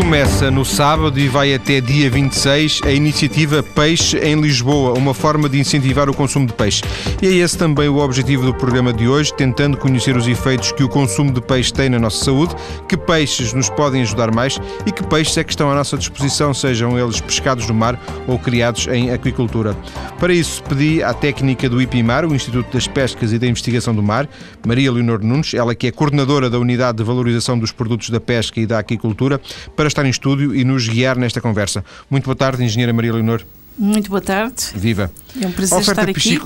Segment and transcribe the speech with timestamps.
[0.00, 5.46] Começa no sábado e vai até dia 26 a iniciativa Peixe em Lisboa, uma forma
[5.46, 6.82] de incentivar o consumo de peixe.
[7.20, 10.82] E é esse também o objetivo do programa de hoje, tentando conhecer os efeitos que
[10.82, 12.56] o consumo de peixe tem na nossa saúde,
[12.88, 16.54] que peixes nos podem ajudar mais e que peixes é que estão à nossa disposição,
[16.54, 19.76] sejam eles pescados no mar ou criados em aquicultura.
[20.18, 24.02] Para isso, pedi à técnica do IPIMAR, o Instituto das Pescas e da Investigação do
[24.02, 24.26] Mar,
[24.66, 28.58] Maria Leonor Nunes, ela que é coordenadora da Unidade de Valorização dos Produtos da Pesca
[28.60, 29.38] e da Aquicultura,
[29.76, 31.84] para estar em estúdio e nos guiar nesta conversa.
[32.10, 33.42] Muito boa tarde, Engenheira Maria Leonor.
[33.78, 34.66] Muito boa tarde.
[34.74, 35.10] Viva.
[35.40, 36.40] É um prazer estar aqui.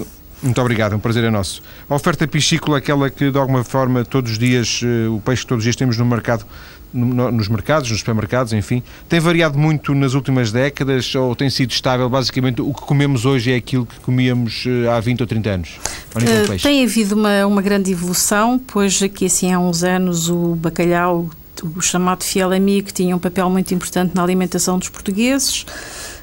[0.45, 1.63] Muito obrigado, é um prazer é nosso.
[1.89, 5.49] A oferta piscícola, aquela que de alguma forma todos os dias, eh, o peixe que
[5.49, 6.45] todos os dias temos no mercado,
[6.93, 12.09] nos mercados, nos supermercados, enfim, tem variado muito nas últimas décadas ou tem sido estável?
[12.11, 15.71] Basicamente, o que comemos hoje é aquilo que comíamos eh, há 20 ou 30 anos?
[16.15, 21.31] Uh, tem havido uma, uma grande evolução, pois aqui assim há uns anos o bacalhau
[21.77, 25.65] o chamado fiel amigo, que tinha um papel muito importante na alimentação dos portugueses,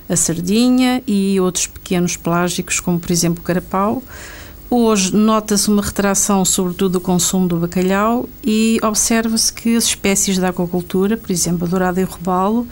[0.09, 4.03] a sardinha e outros pequenos pelágicos, como por exemplo o carapau.
[4.69, 10.47] Hoje nota-se uma retração, sobretudo, do consumo do bacalhau e observa-se que as espécies da
[10.47, 12.65] aquacultura, por exemplo, a dourada e o robalo,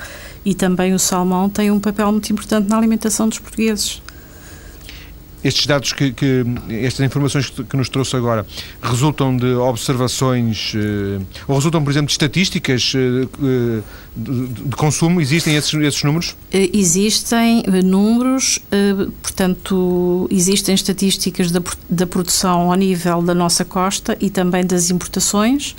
[0.45, 4.01] e também o salmão, têm um papel muito importante na alimentação dos portugueses.
[5.43, 8.45] Estes dados que, que estas informações que, que, nos trouxe agora
[8.81, 13.81] resultam de observações eh, ou resultam, por exemplo, de estatísticas eh,
[14.15, 15.21] de, de, consumo?
[15.21, 16.35] Existem esses, esses números?
[16.51, 18.59] Eh, existem números,
[19.21, 25.73] portanto, existem estatísticas da, da produção ao nível da nossa costa e também das importações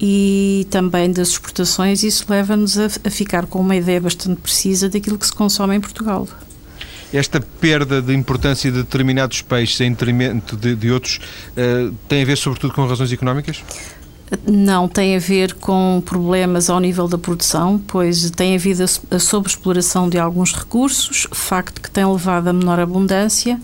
[0.00, 2.04] e também das exportações.
[2.04, 5.80] Isso leva-nos a, a ficar com uma ideia bastante precisa daquilo que se consome em
[5.80, 6.28] Portugal
[7.16, 12.24] esta perda de importância de determinados peixes em detrimento de, de outros uh, tem a
[12.24, 13.62] ver sobretudo com razões económicas?
[14.46, 20.08] Não, tem a ver com problemas ao nível da produção, pois tem havido a sobreexploração
[20.08, 23.60] de alguns recursos, facto que tem levado a menor abundância.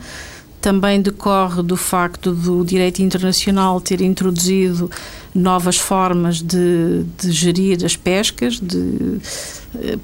[0.61, 4.91] Também decorre do facto do direito internacional ter introduzido
[5.35, 9.21] novas formas de, de gerir as pescas de,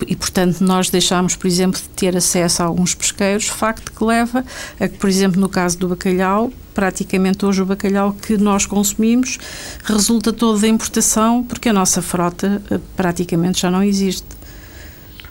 [0.07, 4.45] e, portanto, nós deixámos, por exemplo, de ter acesso a alguns pesqueiros, facto que leva
[4.79, 9.39] a que, por exemplo, no caso do bacalhau, praticamente hoje o bacalhau que nós consumimos
[9.83, 14.27] resulta todo da importação, porque a nossa frota eh, praticamente já não existe.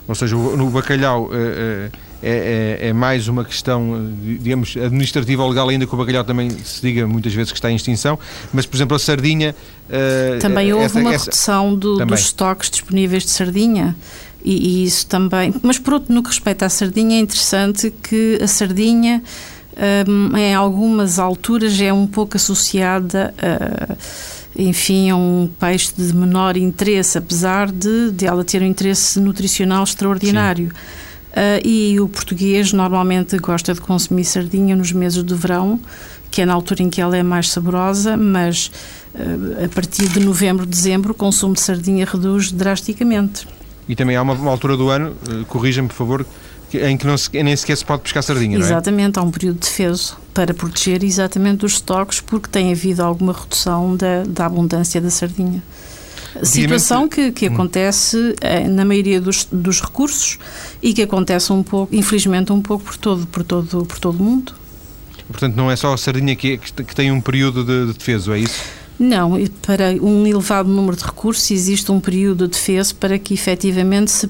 [0.07, 1.25] Ou seja, no bacalhau.
[1.25, 6.23] Uh é, é, é, mais uma questão, digamos, administrativa ou legal, ainda que o bacalhau
[6.23, 8.17] também se diga muitas vezes que está em extinção,
[8.53, 9.55] mas, por exemplo, a sardinha...
[9.87, 13.95] Uh, também houve essa, uma essa, redução do, dos estoques disponíveis de sardinha.
[14.43, 15.53] E, e, isso também.
[15.61, 19.21] Mas, por outro, no que respeita à sardinha, é interessante que a sardinha,
[20.07, 23.95] um, em algumas alturas, é um pouco associada a
[24.57, 29.83] enfim, é um peixe de menor interesse, apesar de, de ela ter um interesse nutricional
[29.83, 30.69] extraordinário.
[30.69, 31.04] Sim.
[31.35, 35.77] Uh, e o português normalmente gosta de consumir sardinha nos meses de verão,
[36.31, 38.71] que é na altura em que ela é mais saborosa, mas
[39.13, 43.45] uh, a partir de novembro, dezembro, o consumo de sardinha reduz drasticamente.
[43.87, 46.25] E também há uma, uma altura do ano, uh, corrija-me por favor,
[46.73, 49.25] em que não se, nem sequer se pode pescar sardinha, Exatamente, não é?
[49.25, 53.95] há um período de defeso para proteger exatamente os estoques, porque tem havido alguma redução
[53.97, 55.61] da, da abundância da sardinha.
[56.43, 57.53] Situação que, que hum.
[57.53, 60.37] acontece eh, na maioria dos, dos recursos
[60.81, 64.23] e que acontece um pouco, infelizmente, um pouco por todo, por todo, por todo o
[64.23, 64.53] mundo.
[65.27, 68.39] Portanto, não é só a sardinha que, que tem um período de, de defeso, é
[68.39, 68.61] isso?
[68.97, 74.09] Não, para um elevado número de recursos existe um período de defeso para que efetivamente
[74.09, 74.27] se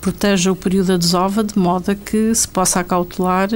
[0.00, 3.48] proteja o período da desova de modo a que se possa acautelar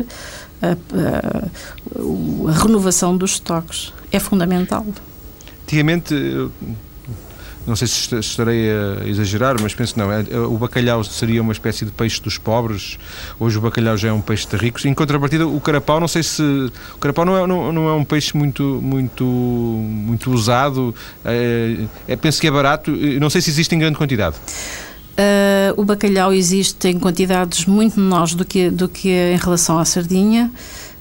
[0.62, 3.92] a, a, a renovação dos estoques.
[4.12, 4.86] É fundamental.
[5.64, 6.14] Antigamente,
[7.66, 10.10] não sei se estarei a exagerar, mas penso não.
[10.10, 12.98] É, é, o bacalhau seria uma espécie de peixe dos pobres.
[13.38, 14.84] Hoje o bacalhau já é um peixe de ricos.
[14.84, 16.42] Em contrapartida, o carapau, não sei se.
[16.94, 20.94] O carapau não é, não, não é um peixe muito, muito, muito usado.
[21.24, 22.90] É, é, penso que é barato.
[22.90, 24.36] Não sei se existe em grande quantidade.
[25.12, 29.84] Uh, o bacalhau existe em quantidades muito menores do que, do que em relação à
[29.84, 30.50] sardinha.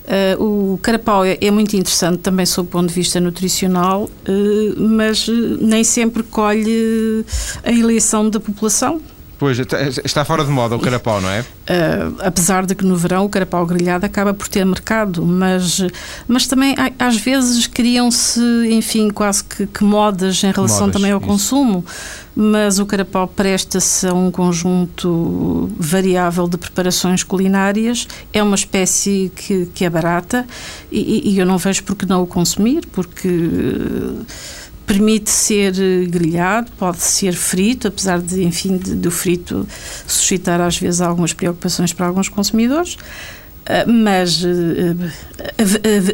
[0.01, 4.79] Uh, o carapau é, é, muito interessante também sob o ponto de vista nutricional, uh,
[4.81, 5.27] mas
[5.61, 7.23] nem sempre colhe
[7.63, 8.99] a eleição da população.
[9.41, 9.57] Pois,
[10.05, 11.39] está fora de moda o carapau, não é?
[11.41, 15.83] Uh, apesar de que no verão o carapau grelhado acaba por ter mercado, mas,
[16.27, 18.39] mas também às vezes criam-se,
[18.69, 21.27] enfim, quase que, que, modas em relação modas, também ao isso.
[21.27, 21.83] consumo.
[22.35, 29.65] Mas o carapau presta-se a um conjunto variável de preparações culinárias, é uma espécie que,
[29.73, 30.45] que é barata
[30.91, 33.27] e, e eu não vejo por que não o consumir, porque
[34.91, 35.73] permite ser
[36.07, 39.65] grelhado, pode ser frito, apesar de, enfim, de, do frito
[40.05, 42.97] suscitar às vezes algumas preocupações para alguns consumidores.
[43.65, 44.43] Ah, mas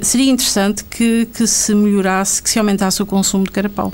[0.03, 3.91] seria interessante que, que se melhorasse, que se aumentasse o consumo de carapau.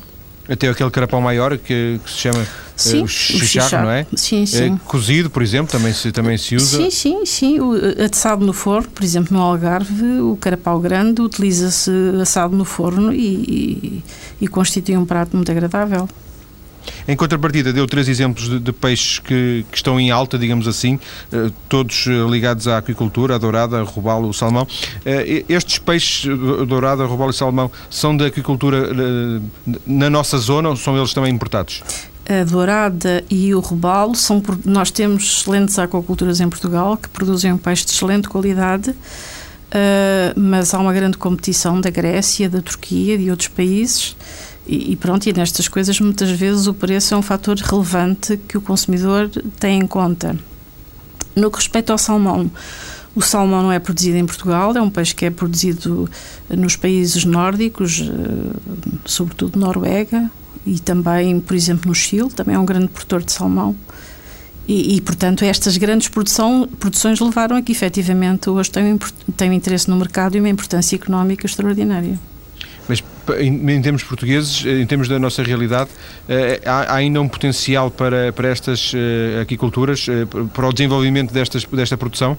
[0.50, 4.05] Até aquele carapau maior que, que se chama eh, sim, uh, o chicharro, não é?
[4.15, 4.73] Sim, sim.
[4.73, 6.77] Uh, cozido, por exemplo, também se, também se usa.
[6.77, 7.59] Sim, sim, sim.
[7.59, 11.91] O, eh, assado no forno, por exemplo, no Algarve, o carapau grande utiliza-se
[12.21, 14.03] assado no forno e, e,
[14.41, 16.07] e constitui um prato muito agradável.
[17.07, 20.99] Em contrapartida, deu três exemplos de, de peixes que, que, estão em alta, digamos assim,
[21.31, 24.67] eh, todos eh, ligados à aquicultura, a dourada, a robalo, o salmão.
[25.05, 26.25] Eh, estes peixes,
[26.67, 28.89] dourada, robalo e salmão, são da aquicultura
[29.85, 31.83] na nossa zona ou são eles também importados?
[32.27, 37.57] A dourada e o robalo são nós temos excelentes aquaculturas em Portugal que produzem um
[37.57, 43.29] peixe de excelente qualidade uh, mas há uma grande competição da Grécia, da Turquia de
[43.29, 44.15] outros países
[44.65, 48.57] e, e, pronto, e nestas coisas muitas vezes o preço é um fator relevante que
[48.57, 49.29] o consumidor
[49.59, 50.37] tem em conta.
[51.35, 52.49] No que respeita ao salmão,
[53.13, 56.09] o salmão não é produzido em Portugal, é um peixe que é produzido
[56.49, 60.31] nos países nórdicos, eh, sobretudo Noruega
[60.65, 63.75] e também, por exemplo, no Chile, também é um grande produtor de salmão.
[64.68, 68.98] E, e, portanto, estas grandes produção, produções levaram a que, efetivamente, hoje tem um,
[69.36, 72.18] tem um interesse no mercado e uma importância económica extraordinária.
[72.88, 73.04] Mas
[73.39, 75.89] em, termos portugueses, em termos da nossa realidade,
[76.27, 81.63] eh, há, ainda um potencial para, para estas eh, aquiculturas, eh, para o desenvolvimento destas,
[81.65, 82.38] desta produção?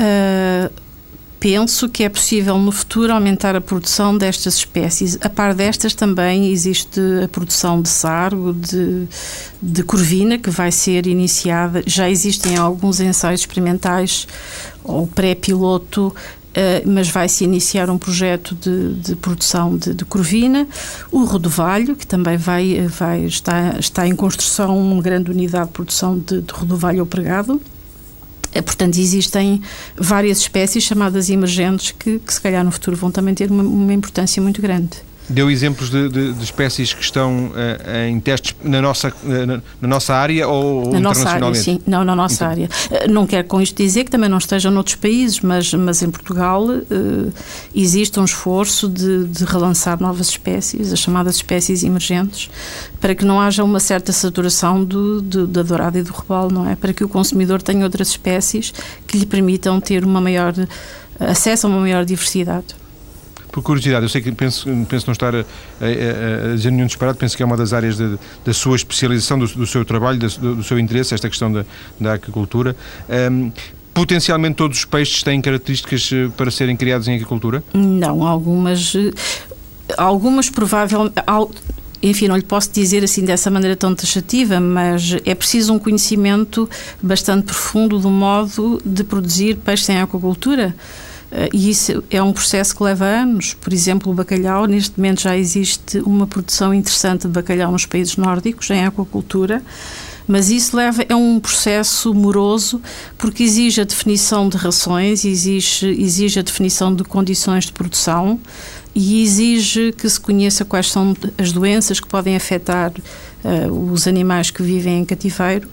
[0.00, 0.72] Uh,
[1.42, 5.18] penso que é possível no futuro aumentar a produção destas espécies.
[5.20, 9.08] A par destas também existe a produção de sargo, de,
[9.60, 11.82] de corvina, que vai ser iniciada.
[11.84, 14.28] Já existem alguns ensaios experimentais
[14.84, 16.14] ou pré-piloto
[16.52, 20.68] Uh, mas vai-se iniciar um projeto de, de produção de, de, corvina.
[21.10, 25.72] O rodovalho, que também vai, eh, vai, está, está em construção uma grande unidade de
[25.72, 27.58] produção de, de rodovalho ao pregado.
[28.54, 29.62] Uh, portanto, existem
[29.96, 33.92] várias espécies chamadas emergentes que, que, se calhar, no futuro vão também ter uma, uma
[33.92, 34.90] importância muito grande.
[35.28, 39.46] Deu exemplos de, de, de espécies que estão uh, em testes na nossa, uh,
[39.80, 41.80] na, nossa área ou na nossa área, sim.
[41.86, 42.48] Não, na nossa então.
[42.48, 42.68] área.
[42.90, 46.10] Uh, não quero com isto dizer que também não estejam noutros países, mas, mas em
[46.10, 46.66] Portugal
[47.74, 52.50] existe um esforço de, de relançar novas espécies, as chamadas espécies emergentes,
[53.00, 56.68] para que não haja uma certa saturação do, do, da dourada e do robalo, não
[56.68, 56.74] é?
[56.74, 58.74] Para que o consumidor tenha outras espécies
[59.06, 60.52] que lhe permitam ter uma maior
[61.18, 62.81] acesso a uma maior diversidade
[63.52, 67.18] por curiosidade, eu sei que penso, penso não estar a, a, a dizer nenhum disparate,
[67.18, 70.56] penso que é uma das áreas de, da sua especialização, do, do seu trabalho, do,
[70.56, 71.64] do, seu interesse, esta questão da,
[72.00, 72.74] da agricultura.
[73.30, 73.52] Um,
[73.92, 77.62] potencialmente todos os peixes têm características eh, para serem criados em agricultura?
[77.74, 78.94] Não, algumas.
[78.94, 79.12] Eh,
[79.98, 81.14] algumas provavelmente.
[82.02, 86.68] Enfim, não lhe posso dizer assim dessa maneira tão taxativa, mas é preciso um conhecimento
[87.00, 90.74] bastante profundo do modo de produzir peixe em aquacultura.
[91.32, 93.54] Eh, e isso é um processo que leva anos.
[93.54, 98.16] Por exemplo, o bacalhau, neste momento já existe uma produção interessante de bacalhau nos países
[98.16, 99.62] nórdicos, em aquacultura,
[100.28, 102.80] mas isso leva é um processo moroso
[103.18, 108.38] porque exige a definição de rações, exige, exige a definição de condições de produção
[108.94, 114.50] e exige que se conheça quais são as doenças que podem afetar uh, os animais
[114.50, 115.66] que vivem em cativeiro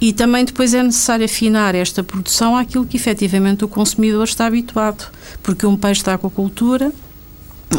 [0.00, 5.10] e também depois é necessário afinar esta produção àquilo que efetivamente o consumidor está habituado,
[5.42, 6.92] porque um peixe da aquacultura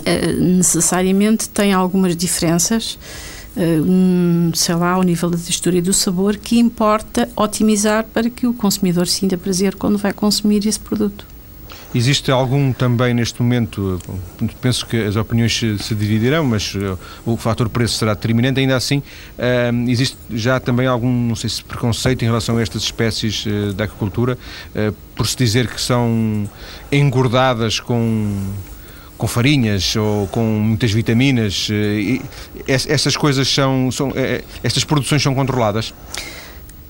[0.05, 2.99] eh, necessariamente tem algumas diferenças,
[3.55, 3.79] eh,
[4.53, 8.53] sei lá, ao nível da textura e do sabor, que importa otimizar para que o
[8.53, 11.25] consumidor sinta prazer quando vai consumir esse produto.
[11.93, 13.99] Existe algum também neste momento,
[14.61, 18.99] penso que as opiniões se, dividirão, mas uh, o fator preço será determinante, ainda assim
[18.99, 23.85] uh, existe já também algum, não sei se preconceito em relação a estas espécies da
[23.85, 24.37] agricultura,
[25.15, 26.47] por se dizer que são
[26.91, 28.37] engordadas com
[29.17, 31.67] com farinhas ou com muitas vitaminas,
[32.65, 34.13] essas coisas são, são
[34.63, 35.93] estas produções são controladas?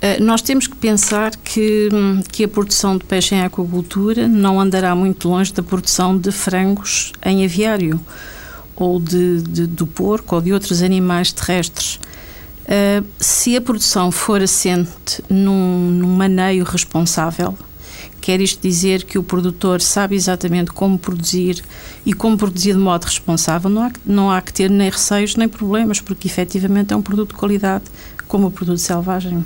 [0.01, 4.59] Eh, nós temos que pensar que, hum, que a produção de peixe em aquacultura não
[4.59, 7.99] andará muito longe da produção de frangos em aviário,
[8.79, 11.99] ou de, de do porco ou de outros animais terrestres.
[12.65, 17.57] Uh, se a produção for assente num, num maneio responsável,
[18.21, 21.63] quer isto dizer que o produtor sabe exatamente como produzir
[22.05, 25.49] e como produzir de modo responsável, não há, não há que ter nem receios nem
[25.49, 27.85] problemas, porque efetivamente é um produto de qualidade
[28.27, 29.43] como o produto selvagem.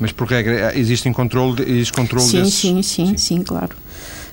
[0.00, 2.54] Mas por regra existe controle, existe controle sim, desses...
[2.54, 3.76] sim, sim, sim, sim, claro.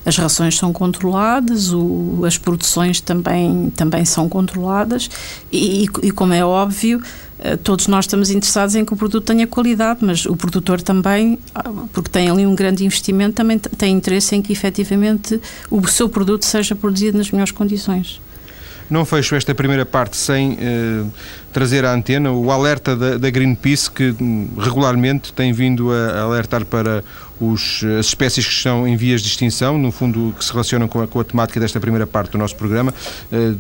[0.06, 5.10] As rações são controladas, o, as produções também, também são controladas
[5.52, 7.02] e, e, como é óbvio,
[7.40, 11.40] eh, todos nós estamos interessados em que o produto tenha qualidade, mas o produtor também,
[11.56, 15.42] ah, porque tem ali um grande investimento, também tem interesse em que efetivamente
[15.72, 18.22] o seu produto seja produzido nas melhores condições.
[18.88, 21.04] Não fecho esta primeira parte sem eh,
[21.56, 26.66] trazer à antena o alerta da, da, Greenpeace, que hum, regularmente tem vindo a alertar
[26.66, 27.02] para
[27.40, 31.02] os, as espécies que estão em vias de extinção, no fundo que se relacionam com
[31.02, 32.94] a, com a temática desta primeira parte do nosso programa,
[33.32, 33.54] eh,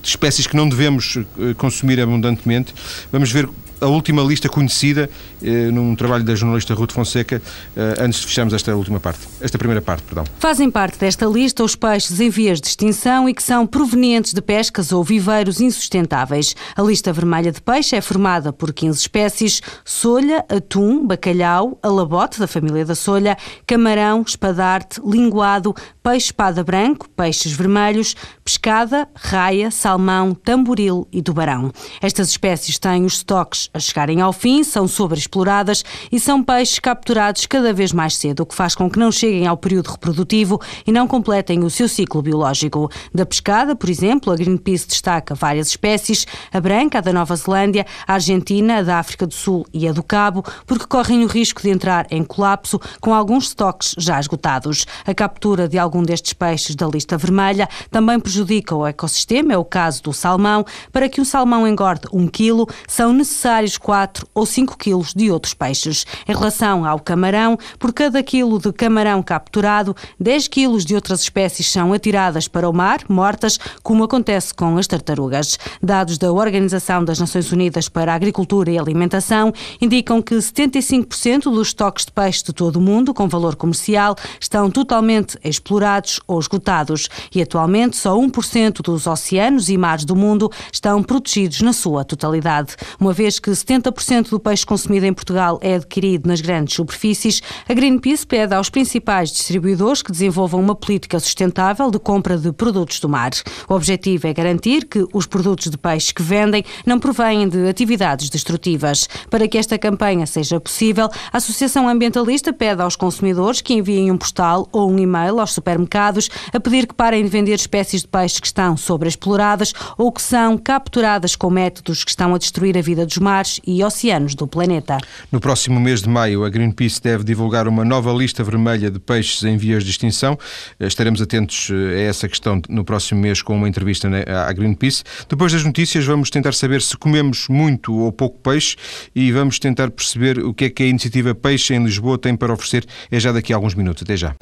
[0.00, 2.72] espécies que não devemos eh, consumir abundantemente.
[3.10, 3.48] Vamos ver
[3.80, 5.08] a última lista conhecida
[5.42, 7.40] eh, num trabalho da jornalista Ruth Fonseca,
[7.76, 10.24] eh, antes de fecharmos esta última parte, esta primeira parte, perdão.
[10.38, 14.42] Fazem parte desta lista os peixes em vias de extinção e que são provenientes de
[14.42, 16.54] pescas ou viveiros insustentáveis.
[16.76, 22.46] A lista vermelha de peixe é formada por 15 espécies: solha, atum, bacalhau, alabote da
[22.46, 31.06] família da solha, camarão, espadarte, linguado, peixe espada branco, peixes vermelhos, pescada, raia, salmão, tamboril
[31.12, 31.72] e tubarão.
[32.02, 37.46] Estas espécies têm os estoques a chegarem ao fim, são sobreexploradas e são peixes capturados
[37.46, 40.92] cada vez mais cedo, o que faz com que não cheguem ao período reprodutivo e
[40.92, 42.90] não completem o seu ciclo biológico.
[43.14, 47.86] Da pescada, por exemplo, a Greenpeace destaca várias espécies, a branca, a da Nova Zelândia,
[48.06, 51.62] a argentina, a da África do Sul e a do Cabo, porque correm o risco
[51.62, 54.86] de entrar em colapso com alguns estoques já esgotados.
[55.06, 59.64] A captura de algum destes peixes da lista vermelha também prejudica o ecossistema, é o
[59.64, 60.64] caso do salmão.
[60.92, 65.30] Para que um salmão engorde um quilo, são necessários necessários 4 ou 5 quilos de
[65.30, 66.04] outros peixes.
[66.26, 71.70] Em relação ao camarão, por cada quilo de camarão capturado, 10 quilos de outras espécies
[71.70, 75.58] são atiradas para o mar, mortas, como acontece com as tartarugas.
[75.82, 81.68] Dados da Organização das Nações Unidas para a Agricultura e Alimentação indicam que 75% dos
[81.68, 87.08] estoques de peixe de todo o mundo, com valor comercial, estão totalmente explorados ou esgotados
[87.34, 92.76] e atualmente só 1% dos oceanos e mares do mundo estão protegidos na sua totalidade.
[93.00, 97.40] Uma vez que que 70% do peixe consumido em Portugal é adquirido nas grandes superfícies,
[97.66, 103.00] a Greenpeace pede aos principais distribuidores que desenvolvam uma política sustentável de compra de produtos
[103.00, 103.30] do mar.
[103.66, 108.28] O objetivo é garantir que os produtos de peixe que vendem não provêm de atividades
[108.28, 109.08] destrutivas.
[109.30, 114.18] Para que esta campanha seja possível, a Associação Ambientalista pede aos consumidores que enviem um
[114.18, 118.42] postal ou um e-mail aos supermercados a pedir que parem de vender espécies de peixe
[118.42, 123.06] que estão sobreexploradas ou que são capturadas com métodos que estão a destruir a vida
[123.06, 124.98] dos mares mares e oceanos do planeta.
[125.30, 129.44] No próximo mês de maio, a Greenpeace deve divulgar uma nova lista vermelha de peixes
[129.44, 130.36] em vias de extinção.
[130.80, 135.04] Estaremos atentos eh, a essa questão no próximo mês com uma entrevista à Greenpeace.
[135.28, 138.76] Depois das notícias, vamos tentar saber se comemos muito ou pouco peixe
[139.14, 142.52] e vamos tentar perceber o que é que a iniciativa Peixe em Lisboa tem para
[142.52, 142.84] oferecer.
[143.10, 144.02] É já daqui a alguns minutos.
[144.02, 144.34] Até já.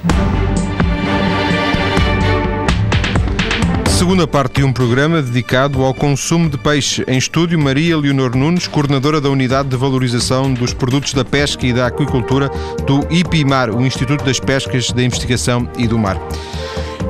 [3.97, 7.03] Segunda parte de um programa dedicado ao consumo de peixe.
[7.09, 11.73] Em estúdio, Maria Leonor Nunes, coordenadora da Unidade de Valorização dos Produtos da Pesca e
[11.73, 12.51] da Aquicultura
[12.87, 16.21] do IPIMAR, o Instituto das Pescas, da Investigação e do Mar.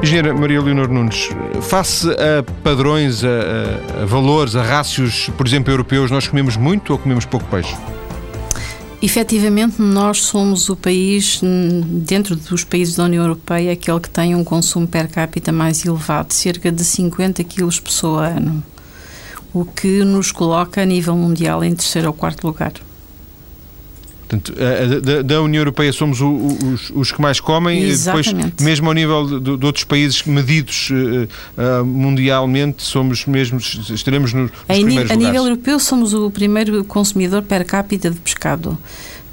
[0.01, 1.29] Engenheira Maria Leonor Nunes,
[1.61, 6.99] face a padrões, a, a valores, a rácios, por exemplo, europeus, nós comemos muito ou
[7.01, 7.75] comemos pouco peixe?
[9.03, 11.41] Efetivamente, nós somos o país,
[12.03, 16.33] dentro dos países da União Europeia, aquele que tem um consumo per capita mais elevado,
[16.33, 18.65] cerca de 50 quilos por pessoa ano,
[19.53, 22.73] o que nos coloca a nível mundial em terceiro ou quarto lugar.
[24.29, 24.53] Portanto,
[25.03, 26.29] da, da, União Europeia somos o,
[26.75, 28.33] os, os, que mais comem, Exatamente.
[28.33, 34.51] depois, mesmo ao nível de, de outros países medidos uh, mundialmente, somos mesmo, estaremos nos,
[34.51, 38.77] nos a, primeiros A nível europeu somos o primeiro consumidor per capita de pescado.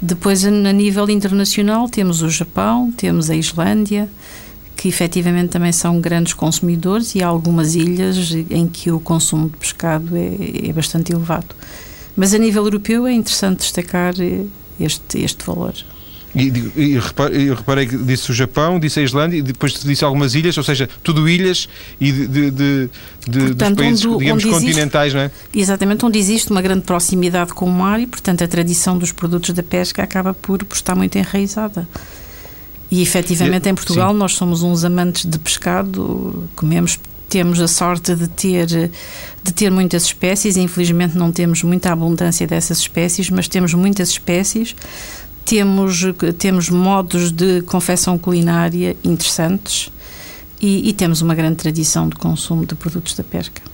[0.00, 4.08] Depois, a, a nível internacional, temos o Japão, temos a Islândia,
[4.76, 9.56] que efetivamente também são grandes consumidores e há algumas ilhas em que o consumo de
[9.56, 11.54] pescado é, é bastante elevado.
[12.16, 14.44] Mas a nível europeu é interessante destacar eh,
[14.78, 15.74] este, este valor.
[16.34, 16.94] E, e,
[17.46, 20.64] eu reparei que disse o Japão, disse a Islândia e depois disse algumas ilhas, ou
[20.64, 21.68] seja, tudo ilhas
[22.00, 22.90] e de, de, de,
[23.28, 25.60] de dos países, onde, digamos, onde continentais, existe, não é?
[25.62, 29.50] Exatamente, onde existe uma grande proximidade com o mar e, portanto, a tradição dos produtos
[29.50, 31.86] da pesca acaba por, por estar muito enraizada.
[32.90, 34.18] E, efetivamente, em Portugal, Sim.
[34.18, 40.04] nós somos uns amantes de pescado, comemos temos a sorte de ter, de ter muitas
[40.04, 44.74] espécies, infelizmente não temos muita abundância dessas espécies, mas temos muitas espécies.
[45.44, 46.02] Temos,
[46.38, 49.90] temos modos de confecção culinária interessantes
[50.58, 53.73] e, e temos uma grande tradição de consumo de produtos da pesca.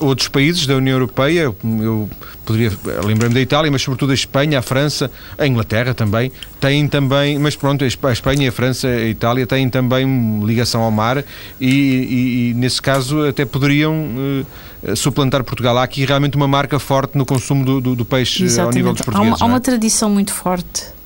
[0.00, 2.10] Outros países da União Europeia, eu
[2.44, 2.72] poderia
[3.04, 7.54] lembrar-me da Itália, mas sobretudo a Espanha, a França, a Inglaterra também, têm também, mas
[7.54, 11.24] pronto, a Espanha, a França, a Itália têm também ligação ao mar
[11.60, 14.44] e, e, e nesse caso até poderiam
[14.82, 15.78] uh, suplantar Portugal.
[15.78, 18.66] Há aqui realmente uma marca forte no consumo do, do, do peixe Exatamente.
[18.66, 19.40] ao nível dos portugueses.
[19.40, 19.50] Há uma, é?
[19.50, 20.99] há uma tradição muito forte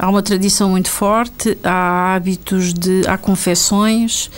[0.00, 3.02] há uma tradição muito forte, há hábitos de.
[3.06, 4.30] há confecções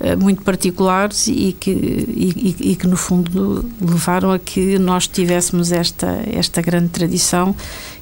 [0.00, 5.70] uh, muito particulares e que, e, e, que, no fundo, levaram a que nós tivéssemos
[5.70, 7.54] esta, esta grande tradição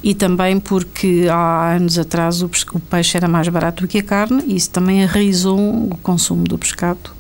[0.03, 4.03] e também porque há anos atrás o, o peixe era mais barato do que a
[4.03, 7.11] carne e isso também arraizou o consumo do pescado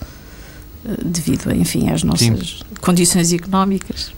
[0.84, 2.64] uh, devido, enfim, às nossas Sim.
[2.80, 4.12] condições económicas.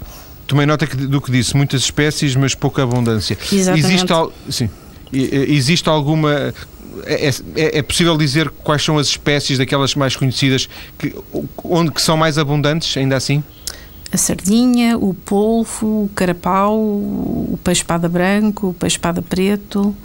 [0.47, 3.39] Tomei nota do que disse, muitas espécies, mas pouca abundância.
[3.51, 3.87] Exatamente.
[3.87, 4.31] Existe al...
[4.51, 4.69] Sim.
[5.13, 6.55] Existe alguma.
[7.05, 11.15] É, é, é, possível dizer quais são as espécies daquelas mais conhecidas que,
[11.65, 13.43] onde que são mais abundantes, ainda assim?
[14.13, 19.97] A sardinha, o polvo, o carapau, o peixe-espada branco, o peixe-espada preto.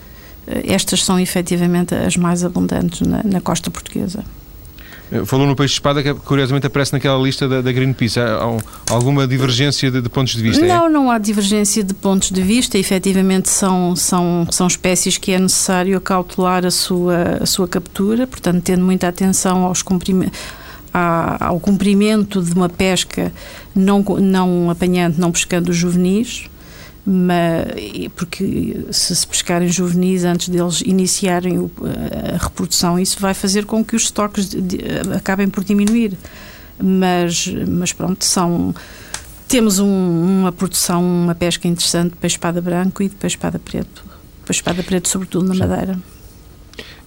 [0.48, 4.24] Estas são efetivamente as mais abundantes na, na costa portuguesa.
[5.12, 8.20] Eh, falou no peixe de espada que curiosamente aparece naquela lista da, da Greenpeace.
[8.20, 8.40] Há,
[8.90, 10.66] há alguma divergência de, de, pontos de vista?
[10.66, 10.90] Não, é?
[10.90, 12.78] não há divergência de pontos de vista.
[12.78, 18.64] Efetivamente são, são, são espécies que é necessário cautelar a sua, a sua captura, portanto,
[18.64, 20.38] tendo muita atenção aos cumprimentos
[21.40, 23.32] ao cumprimento de uma pesca
[23.76, 26.50] não, não apanhando, não pescando os juvenis
[27.10, 31.72] mas, porque se se pescarem juvenis antes deles iniciarem o,
[32.34, 34.78] a reprodução, isso vai fazer com que os estoques de, de,
[35.16, 36.18] acabem por diminuir.
[36.78, 38.76] Mas, mas pronto, são.
[39.48, 44.04] Temos um, uma produção, uma pesca interessante de peixe-espada branco e de peixe-espada preto.
[44.46, 45.66] Peixe-espada preto, sobretudo na.
[45.66, 45.98] Madeira.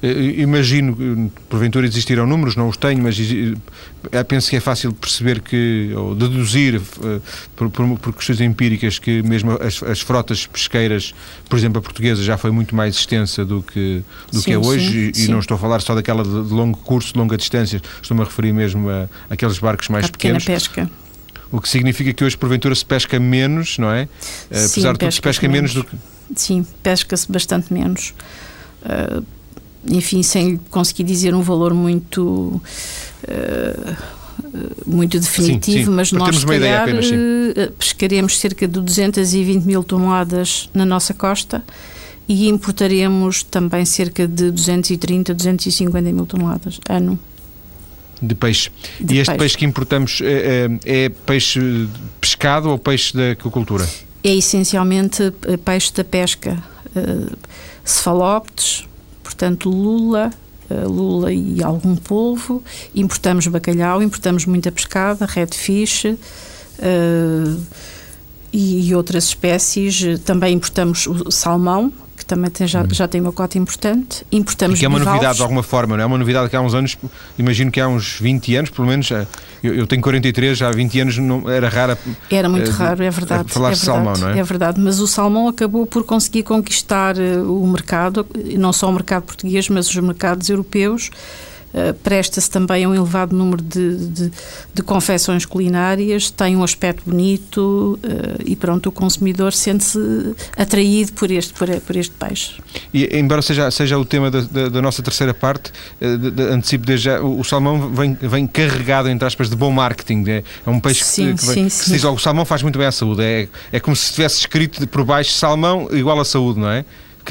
[0.03, 5.41] Eh, imagino, porventura existirão números, não os tenho, mas eh, penso que é fácil perceber
[5.41, 7.21] que, ou deduzir eh,
[7.55, 11.15] por, por, por questões empíricas, que mesmo as, as, frotas pesqueiras,
[11.49, 14.59] por exemplo, a portuguesa já foi muito mais extensa do que, do sim, que é
[14.59, 15.31] hoje, sim, e, sim.
[15.31, 18.55] não estou a falar só daquela de, longo curso, de longa distância, estou-me a referir
[18.55, 20.45] mesmo a, a aqueles barcos mais a pequenos.
[20.45, 20.91] pesca.
[21.53, 24.09] O que significa que hoje, porventura, se pesca menos, não é?
[24.47, 25.97] Apesar de tudo, se pesca menos, menos do que.
[26.37, 28.15] Sim, pesca-se bastante menos.
[28.83, 29.25] Uh,
[29.87, 32.61] enfim, sem conseguir dizer um valor muito.
[33.25, 34.21] Uh,
[34.87, 35.91] muito definitivo, sim, sim.
[35.91, 41.63] mas nós se calhar apenas, uh, pescaremos cerca de 220 mil toneladas na nossa costa
[42.27, 47.19] e importaremos também cerca de 230, 250 mil toneladas ano.
[48.21, 48.71] De peixe.
[48.99, 49.39] De e este peixe.
[49.39, 51.61] peixe que importamos é, é, peixe
[52.21, 53.89] pescado ou peixe da aquacultura?
[54.25, 55.33] É essencialmente
[55.65, 56.63] peixe da pesca.
[57.85, 58.85] Cefalóptes,
[59.31, 60.31] portanto, lula,
[60.69, 62.63] eh, lula e algum polvo,
[62.93, 67.61] importamos bacalhau, importamos muita pescada, redfish uh,
[68.53, 71.93] e outras espécies, também importamos o salmão,
[72.25, 72.89] também tem, já, uhum.
[72.91, 74.25] já tem uma cota importante.
[74.31, 76.05] Importamos e que é uma novidade de alguma forma, não é?
[76.05, 76.97] É uma novidade que há uns anos,
[77.39, 79.27] imagino que há uns 20 anos, pelo menos, eh,
[79.63, 81.97] eu, eu tenho 43, já há 20 anos não, era raro.
[82.31, 83.53] Era muito uh, raro, é verdade.
[83.53, 84.39] Falar é de salmão, não é?
[84.39, 89.23] É verdade, mas o salmão acabou por conseguir conquistar o mercado, não só o mercado
[89.23, 91.11] português, mas os mercados europeus
[91.73, 94.33] eh, presta-se também a um elevado número de, de,
[94.75, 101.31] de, confecções culinárias, tem um aspecto bonito uh, e pronto, o consumidor sente-se atraído por
[101.31, 102.55] este, por, por, este peixe.
[102.93, 106.43] E embora seja, seja o tema da, da, da nossa terceira parte, uh, de, de,
[106.43, 110.25] antecipo desde já, o, o, salmão vem, vem carregado, entre aspas, de bom marketing.
[110.27, 112.79] É, é um peixe sim, que, que, vem, sim, se diz, o salmão faz muito
[112.79, 113.23] bem à saúde.
[113.23, 116.85] É, é como se tivesse escrito por baixo salmão igual à saúde, não é?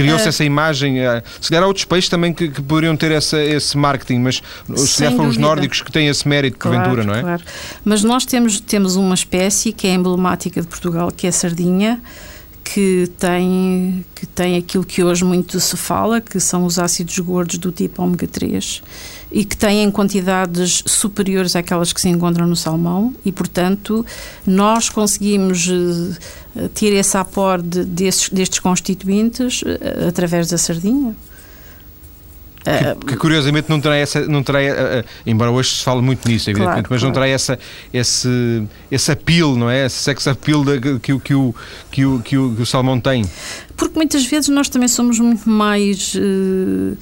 [0.04, 1.00] Criou-se uh, essa imagem.
[1.00, 4.42] Uh, se calhar há outros países também que, que poderiam ter essa, esse marketing, mas
[4.76, 7.22] se calhar foram os nórdicos que têm esse mérito, claro, porventura, não é?
[7.22, 7.44] Claro.
[7.84, 12.02] Mas nós temos, temos uma espécie que é emblemática de Portugal, que é a sardinha
[12.64, 17.58] que tem, que tem aquilo que hoje muito se fala, que são os ácidos gordos
[17.58, 18.82] do tipo ômega 3
[19.32, 24.06] e que têm quantidades superiores àquelas que se encontram no salmão e, portanto,
[24.46, 31.16] nós conseguimos uh, ter esse aporte de, desses, destes constituintes uh, através da sardinha.
[32.62, 34.60] Que, que, curiosamente não terá essa, não terá,
[35.26, 37.06] embora hoje se fale muito nisso, evidentemente, claro, mas claro.
[37.06, 37.58] não terá essa,
[37.92, 39.86] esse, esse apelo, não é?
[39.86, 41.56] Esse sex appeal de, que, que, que, o,
[41.90, 43.24] que, o, que, o, que o salmão tem.
[43.78, 46.14] Porque muitas vezes nós também somos muito mais.
[46.16, 46.98] Uh, eh,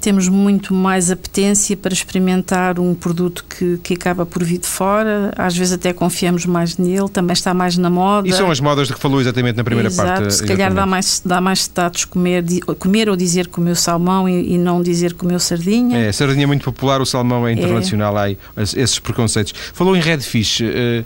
[0.00, 5.32] temos muito mais apetência para experimentar um produto que, que acaba por vir de fora,
[5.36, 8.28] às vezes até confiamos mais nele, também está mais na moda.
[8.28, 10.34] E são as modas de que falou exatamente na primeira Exato, parte.
[10.34, 12.44] Se calhar dá mais, dá mais status comer,
[12.78, 15.98] comer ou dizer comeu salmão e, e não dizer comeu sardinha.
[15.98, 18.36] É, sardinha é muito popular, o salmão é internacional, é.
[18.56, 19.52] há esses preconceitos.
[19.72, 20.60] Falou em redfish.
[20.60, 21.04] Uh,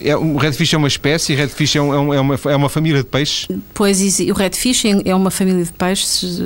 [0.00, 3.08] é, o redfish é uma espécie, redfish é, um, é, uma, é uma família de
[3.08, 3.48] peixes?
[3.74, 6.40] Pois, o redfish é uma família de peixes,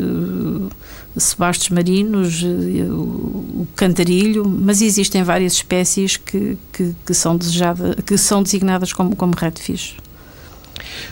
[1.17, 8.43] sebastos marinos, o cantarilho, mas existem várias espécies que, que, que são, desejada, que são
[8.43, 9.97] designadas como, como redfish.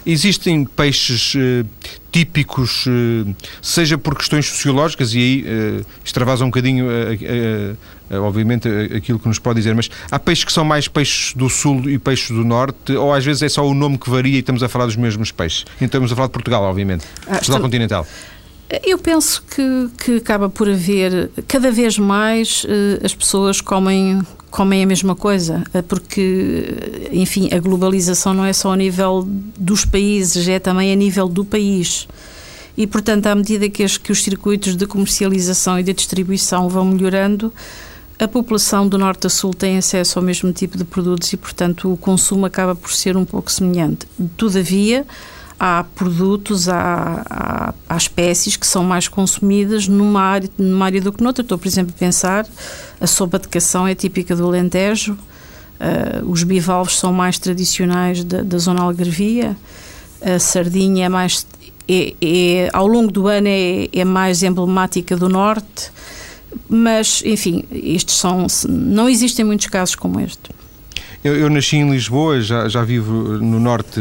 [0.04, 1.66] Existem peixes uh,
[2.10, 6.86] típicos, uh, seja por questões sociológicas, e aí uh, extravasa um bocadinho,
[8.22, 11.88] obviamente, aquilo que nos pode dizer, mas há peixes que são mais peixes do sul
[11.88, 14.62] e peixes do norte, ou às vezes é só o nome que varia e estamos
[14.62, 15.64] a falar dos mesmos peixes?
[15.80, 17.60] E estamos a falar de Portugal, obviamente, ah, Portugal estou...
[17.60, 18.06] continental.
[18.84, 22.64] Eu penso que, que acaba por haver, cada vez mais
[23.02, 28.72] as pessoas comem comem a mesma coisa, eh, porque, enfim, a globalização não é só
[28.72, 32.08] a nível dos países, é também a nível do país.
[32.76, 36.84] E, portanto, à medida que, as, que os circuitos de comercialização e de distribuição vão
[36.84, 37.52] melhorando,
[38.18, 41.92] a população do norte a sul tem acesso ao mesmo tipo de produtos e, portanto,
[41.92, 44.06] o consumo acaba por ser um pouco semelhante.
[44.36, 45.06] Todavia,
[45.60, 51.12] há produtos, há, há, há, espécies que são mais consumidas numa área, numa área do
[51.12, 51.42] que noutra.
[51.42, 52.46] Estou, por exemplo, a pensar,
[52.98, 58.40] a sopa de cação é típica do Alentejo, uh, os bivalves são mais tradicionais da,
[58.42, 59.54] da zona algarvia,
[60.22, 61.46] a sardinha é mais...
[61.86, 65.90] É, é, ao longo do ano é, é mais emblemática do norte,
[66.70, 68.46] mas, enfim, estes são...
[68.66, 70.50] Não existem muitos casos como este.
[71.22, 74.00] Eu, eu nasci em Lisboa, já, já vivo no norte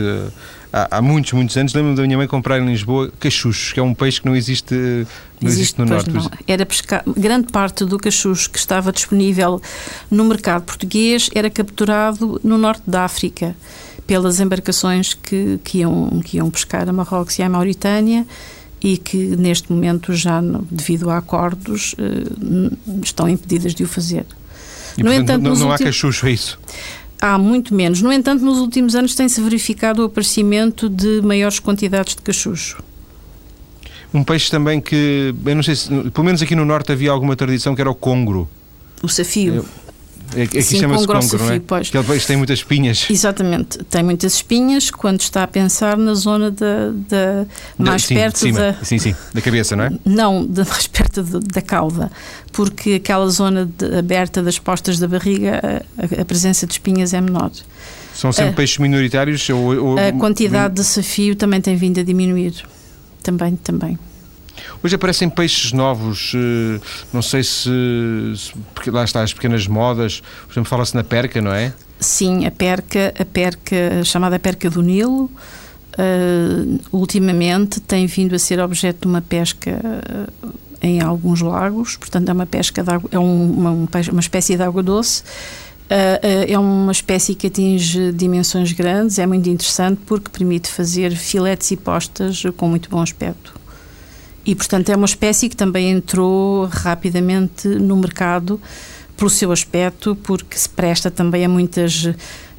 [0.72, 1.74] há, há muitos, muitos anos.
[1.74, 4.74] Lembro-me da minha mãe comprar em Lisboa cachuchos, que é um peixe que não existe,
[4.74, 6.10] não existe, existe no norte.
[6.10, 6.30] Não.
[6.48, 9.62] Era pescar, grande parte do cachucho que estava disponível
[10.10, 13.56] no mercado português era capturado no norte da África
[14.06, 18.26] pelas embarcações que, que, iam, que iam pescar a Marrocos e a Mauritânia
[18.82, 22.24] e que neste momento já, devido a acordos, eh,
[23.04, 24.26] estão impedidas de o fazer.
[24.98, 26.60] E, no portanto, entanto, não, não há cachucho, é isso?
[27.22, 28.02] Há muito menos.
[28.02, 32.82] No entanto, nos últimos anos tem-se verificado o aparecimento de maiores quantidades de cachucho.
[34.14, 37.36] Um peixe também que, eu não sei se, pelo menos aqui no Norte havia alguma
[37.36, 38.50] tradição que era o congro.
[39.04, 39.56] O safio.
[39.56, 39.66] Eu,
[40.44, 41.60] Aqui chama-se congro, não é?
[41.60, 41.88] Pois.
[41.88, 43.08] Aquele peixe tem muitas espinhas.
[43.10, 47.46] Exatamente, tem muitas espinhas quando está a pensar na zona da, da
[47.78, 48.60] mais sim, perto cima.
[48.60, 49.92] da sim, sim, da cabeça, não é?
[50.06, 52.12] Não, de, mais perto de, da cauda,
[52.52, 57.22] porque aquela zona de, aberta das postas da barriga, a, a, presença de espinhas é
[57.22, 57.52] menor.
[58.14, 59.50] São sempre peixes minoritários?
[59.50, 62.54] Ou, ou, a quantidade de safio também tem vindo a diminuir.
[63.24, 63.98] Também, também.
[64.84, 66.80] Hoje aparecem peixes novos, eh,
[67.12, 67.70] não sei se,
[68.74, 71.74] porque lá está as pequenas modas, por exemplo, fala-se na perca, não é?
[72.00, 75.30] Sim, a perca, a perca chamada perca do Nilo,
[76.00, 79.80] uh, ultimamente tem vindo a ser objeto de uma pesca
[80.42, 84.64] uh, em alguns lagos, portanto é uma pesca de água, é uma, uma espécie de
[84.64, 85.24] água doce.
[85.92, 91.72] Uh, é uma espécie que atinge dimensões grandes, é muito interessante porque permite fazer filetes
[91.72, 93.59] e postas com muito bom aspecto.
[94.46, 98.60] E, portanto, é uma espécie que também entrou rapidamente no mercado
[99.16, 102.10] pelo seu aspecto, porque se presta também a muitas.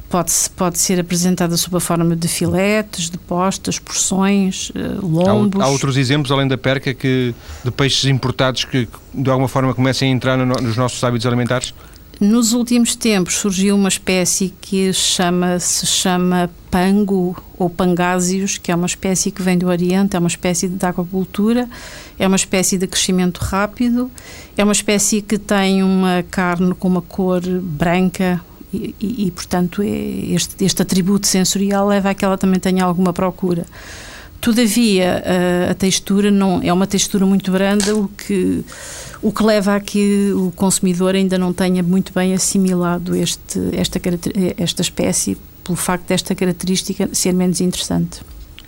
[0.07, 5.61] Pode, pode ser apresentada sob a forma de filetes, de postas, porções, eh, lombos.
[5.61, 9.73] Há, há, outros exemplos, além da perca, que, de peixes importados que de alguma forma
[9.73, 11.73] comecem a entrar no, nos nossos hábitos alimentares?
[12.21, 18.75] Nos últimos tempos surgiu uma espécie que chama, se chama pango ou pangásios, que é
[18.75, 21.67] uma espécie que vem do Oriente, é uma espécie de aquacultura,
[22.19, 24.11] é uma espécie de crescimento rápido,
[24.55, 28.39] é uma espécie que tem uma carne com uma cor branca
[28.71, 32.83] e, e, e portanto, é este, este atributo sensorial leva a que ela também tenha
[32.83, 33.65] alguma procura.
[34.41, 35.23] Todavia,
[35.67, 38.65] a, a textura não é uma textura muito branda, o que
[39.21, 44.01] o que leva a que o consumidor ainda não tenha muito bem assimilado este, esta,
[44.57, 48.21] esta espécie pelo facto desta característica ser menos interessante.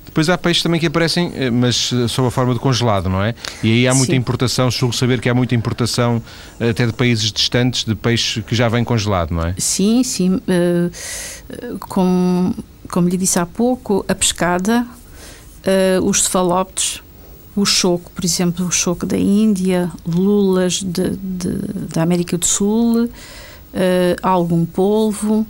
[0.06, 3.24] Depois há peixes também que aparecem, eh, mas eh, sob a forma de congelado, não
[3.24, 3.34] é?
[3.64, 4.20] E aí há muita Sim.
[4.20, 6.22] importação, julgo saber que há muita importação
[6.60, 9.56] eh, até de países distantes de peixe que já vem congelado, não é?
[9.58, 10.40] Sim, sim.
[11.80, 12.54] Como,
[12.92, 14.86] como lhe disse há pouco, a pescada,
[15.66, 17.04] uh, os cefalópteros,
[17.56, 21.50] o choco, por exemplo, o choco da Índia, lulas de, de,
[21.94, 23.10] da América do Sul, uh,
[24.22, 25.46] algum polvo,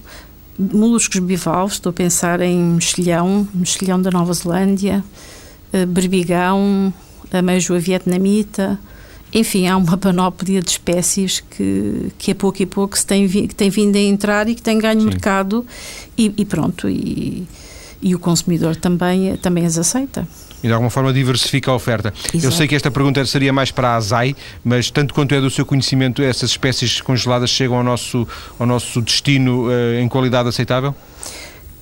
[0.57, 5.03] moluscos bivalves, estou a pensar em mexilhão, mexilhão da Nova Zelândia,
[5.73, 6.93] uh, berbigão,
[7.31, 8.79] ameijoa vietnamita,
[9.33, 13.55] enfim, há uma panóplia de espécies que, que a pouco e pouco se tem, que
[13.55, 15.07] tem vindo a entrar e que tem ganho Sim.
[15.07, 15.65] mercado
[16.15, 17.47] e, e pronto, e,
[18.03, 20.27] e o consumidor também, também as aceita.
[20.61, 22.13] E de alguma forma diversifica a oferta.
[22.33, 22.45] Exato.
[22.45, 25.49] Eu sei que esta pergunta seria mais para a ASAI, mas tanto quanto é do
[25.49, 28.27] seu conhecimento, essas espécies congeladas chegam ao nosso,
[28.59, 30.93] ao nosso destino uh, em qualidade aceitável?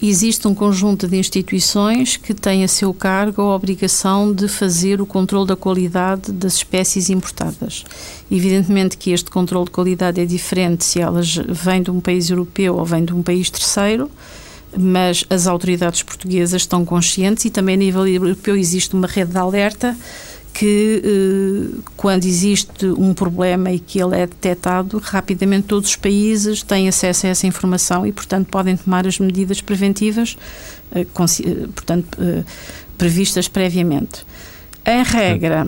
[0.02, 5.06] Existe um conjunto de instituições que têm a seu cargo a obrigação de fazer o
[5.06, 7.84] controle da qualidade das espécies importadas.
[8.32, 12.78] Evidentemente que este controle de qualidade é diferente se elas vêm de um país europeu
[12.78, 14.10] ou vêm de um país terceiro,
[14.78, 19.38] mas as autoridades portuguesas estão conscientes e também a nível europeu existe uma rede de
[19.38, 19.96] alerta
[20.54, 26.62] que eh, quando existe um problema e que ele é detectado, rapidamente todos os países
[26.62, 30.38] têm acesso a essa informação e, portanto, podem tomar as medidas preventivas,
[30.92, 32.18] eh, eh, portanto,
[32.98, 34.26] previstas previamente.
[34.86, 35.68] Em regra,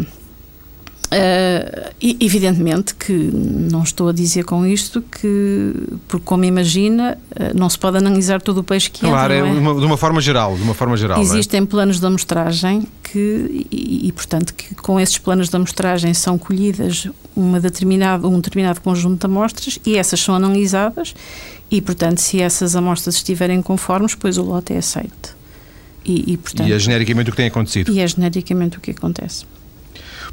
[1.14, 5.74] Uh, evidentemente que não estou a dizer com isto que,
[6.08, 9.50] porque como imagina, uh, não se pode analisar todo o peixe que claro, entra.
[9.50, 9.78] Claro, é?
[9.78, 9.80] é?
[9.80, 11.20] de uma forma geral, de uma forma geral.
[11.20, 11.22] É?
[11.22, 11.66] Existem é?
[11.66, 17.08] planos de amostragem que, e, e, portanto, que com esses planos de amostragem são colhidas
[17.36, 21.14] uma determinada, um determinado conjunto de amostras e essas são analisadas
[21.70, 25.36] e, portanto, se essas amostras estiverem conformes, pois o lote é aceito.
[26.06, 27.92] E, e, portanto, e é genericamente o que tem acontecido.
[27.92, 29.46] E é genericamente o que acontece.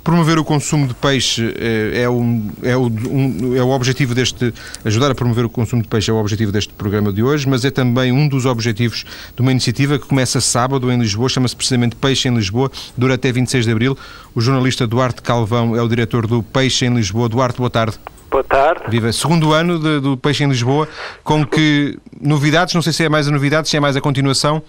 [0.03, 4.53] Promover o consumo de peixe é, é, um, é, o, um, é o objetivo deste.
[4.85, 7.65] Ajudar a promover o consumo de peixe é o objetivo deste programa de hoje, mas
[7.65, 11.97] é também um dos objetivos de uma iniciativa que começa sábado em Lisboa, chama-se precisamente
[11.97, 13.99] Peixe em Lisboa, dura até 26 de abril.
[14.35, 17.29] O jornalista Duarte Calvão é o diretor do Peixe em Lisboa.
[17.29, 17.99] Duarte, boa tarde.
[18.31, 18.85] Boa tarde.
[18.89, 19.13] Viva.
[19.13, 20.89] Segundo ano de, do Peixe em Lisboa,
[21.25, 24.63] com que novidades, não sei se é mais a novidade, se é mais a continuação.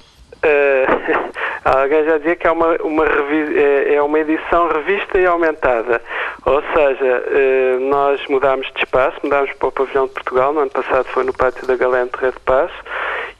[0.43, 0.80] Uh...
[1.63, 6.01] Alguém já dizia que é uma, uma, é, é uma edição revista e aumentada.
[6.43, 10.71] Ou seja, eh, nós mudámos de espaço, mudámos para o Pavilhão de Portugal, no ano
[10.71, 12.73] passado foi no Pátio da Galém de Rede Passo,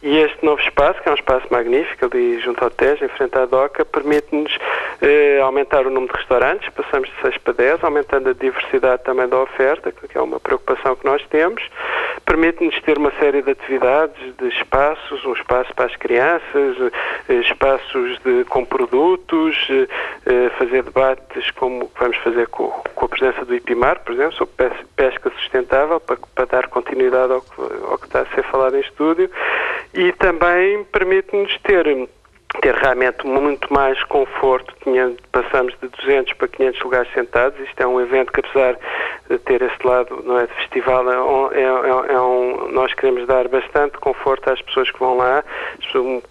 [0.03, 3.37] e este novo espaço, que é um espaço magnífico ali junto ao Tejo, em frente
[3.37, 4.57] à DOCA, permite-nos
[4.99, 9.27] eh, aumentar o número de restaurantes, passamos de 6 para 10, aumentando a diversidade também
[9.27, 11.61] da oferta, que é uma preocupação que nós temos.
[12.25, 16.77] Permite-nos ter uma série de atividades, de espaços, um espaço para as crianças,
[17.29, 19.87] eh, espaços de, com produtos, eh,
[20.25, 24.71] eh fazer debates como vamos fazer com, com, a presença do IPIMAR, por exemplo, sobre
[24.95, 28.81] pesca sustentável, para, para dar continuidade ao que, ao que está a ser falado em
[28.81, 29.29] estúdio
[29.93, 31.87] e também permite-nos ter
[32.59, 34.73] ter realmente muito mais conforto.
[35.31, 37.59] Passamos de 200 para 500 lugares sentados.
[37.59, 38.77] Isto é um evento que, apesar
[39.29, 43.25] de ter esse lado não é, de festival, é, é, é, é um, nós queremos
[43.25, 45.43] dar bastante conforto às pessoas que vão lá,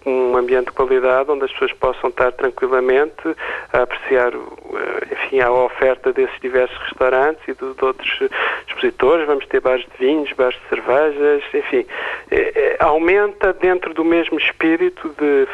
[0.05, 3.35] um ambiente de qualidade onde as pessoas possam estar tranquilamente
[3.73, 8.19] a apreciar eh, enfim, a oferta desses diversos restaurantes e de, de outros
[8.67, 9.25] expositores.
[9.25, 11.85] Vamos ter bares de vinhos, bares de cervejas, enfim,
[12.29, 15.47] é, aumenta dentro do mesmo espírito de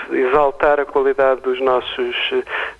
[0.58, 2.16] exaltar a qualidade dos nossos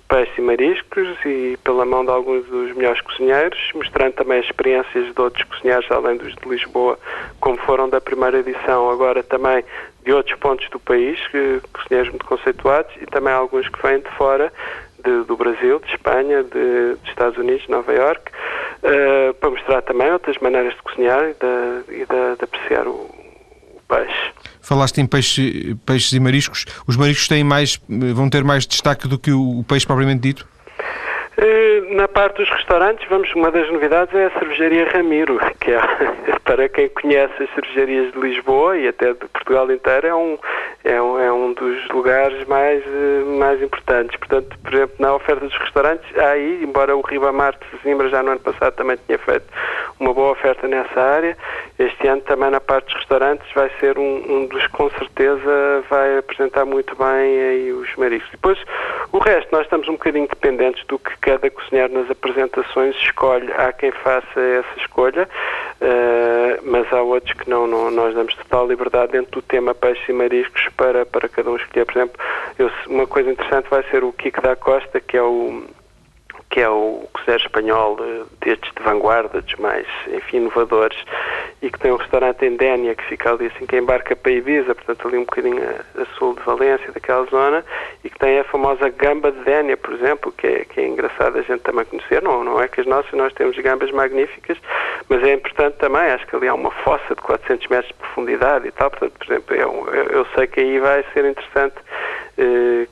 [0.08, 5.14] peixes e mariscos e pela mão de alguns dos melhores cozinheiros, mostrando também as experiências
[5.14, 6.98] de outros cozinheiros, além dos de Lisboa,
[7.40, 9.64] como foram da primeira edição, agora também
[10.04, 11.20] de outros pontos do país,
[11.72, 14.52] cozinheiros muito conceituados, e também alguns que vêm de fora,
[15.04, 18.32] de, do Brasil, de Espanha, de, dos Estados Unidos, de Nova York,
[18.82, 23.17] uh, para mostrar também outras maneiras de cozinhar e de, e de, de apreciar o
[23.88, 24.32] peixe.
[24.60, 26.66] Falaste em peixe, peixes e mariscos.
[26.86, 27.80] Os mariscos têm mais,
[28.14, 30.46] vão ter mais destaque do que o, peixe propriamente dito?
[31.40, 35.80] Eh, na parte dos restaurantes, vamos, uma das novidades é a cervejaria Ramiro, que é,
[36.42, 40.36] para quem conhece as cervejarias de Lisboa e até de Portugal inteiro, é um,
[40.82, 44.16] é um, é um dos lugares mais, eh, mais importantes.
[44.18, 48.20] Portanto, por exemplo, na oferta dos restaurantes, há aí, embora o Ribamar de Zimbra já
[48.20, 49.46] no ano passado também tinha feito
[50.00, 51.36] uma boa oferta nessa área,
[51.78, 55.84] este ano também na parte dos restaurantes vai ser um, um dos que com certeza
[55.88, 58.30] vai apresentar muito bem aí os mariscos.
[58.32, 58.58] Depois,
[59.12, 63.52] o resto, nós estamos um bocadinho dependentes do que cada cozinheiro nas apresentações escolhe.
[63.52, 65.28] Há quem faça essa escolha,
[65.80, 70.10] uh, mas há outros que não, não, Nós damos total liberdade dentro do tema peixe
[70.10, 71.84] e mariscos para, para cada um escolher.
[71.84, 72.20] Por exemplo,
[72.58, 75.64] eu, uma coisa interessante vai ser o Kiko da Costa, que é o
[76.50, 80.96] que é o cozinheiro espanhol eh, destes de vanguarda, dos mais, enfim, inovadores,
[81.60, 84.74] e que tem um restaurante em Dénia, que fica ali assim, que embarca para Ibiza,
[84.74, 87.64] portanto ali um bocadinho a, a, sul de Valência, daquela zona,
[88.02, 91.38] e que tem a famosa gamba de Dénia, por exemplo, que é, que é engraçado
[91.38, 94.56] a gente também conhecer, não, não é que as nossas, nós temos gambas magníficas,
[95.08, 98.66] mas é importante também, acho que ali há uma fossa de 400 metros de profundidade
[98.66, 101.76] e tal, portanto, por exemplo, eu, eu, eu sei que aí vai ser interessante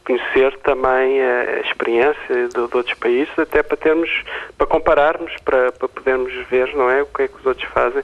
[0.05, 4.11] conhecer também a experiência de, de, outros países, até para termos,
[4.59, 8.03] para compararmos, para, para podermos ver, não é, o que é que os outros fazem,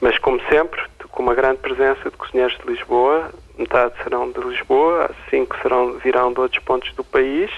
[0.00, 0.80] mas como sempre,
[1.10, 6.32] com uma grande presença de cozinheiros de Lisboa, metade serão de Lisboa, cinco serão, virão
[6.32, 7.50] de outros pontos do país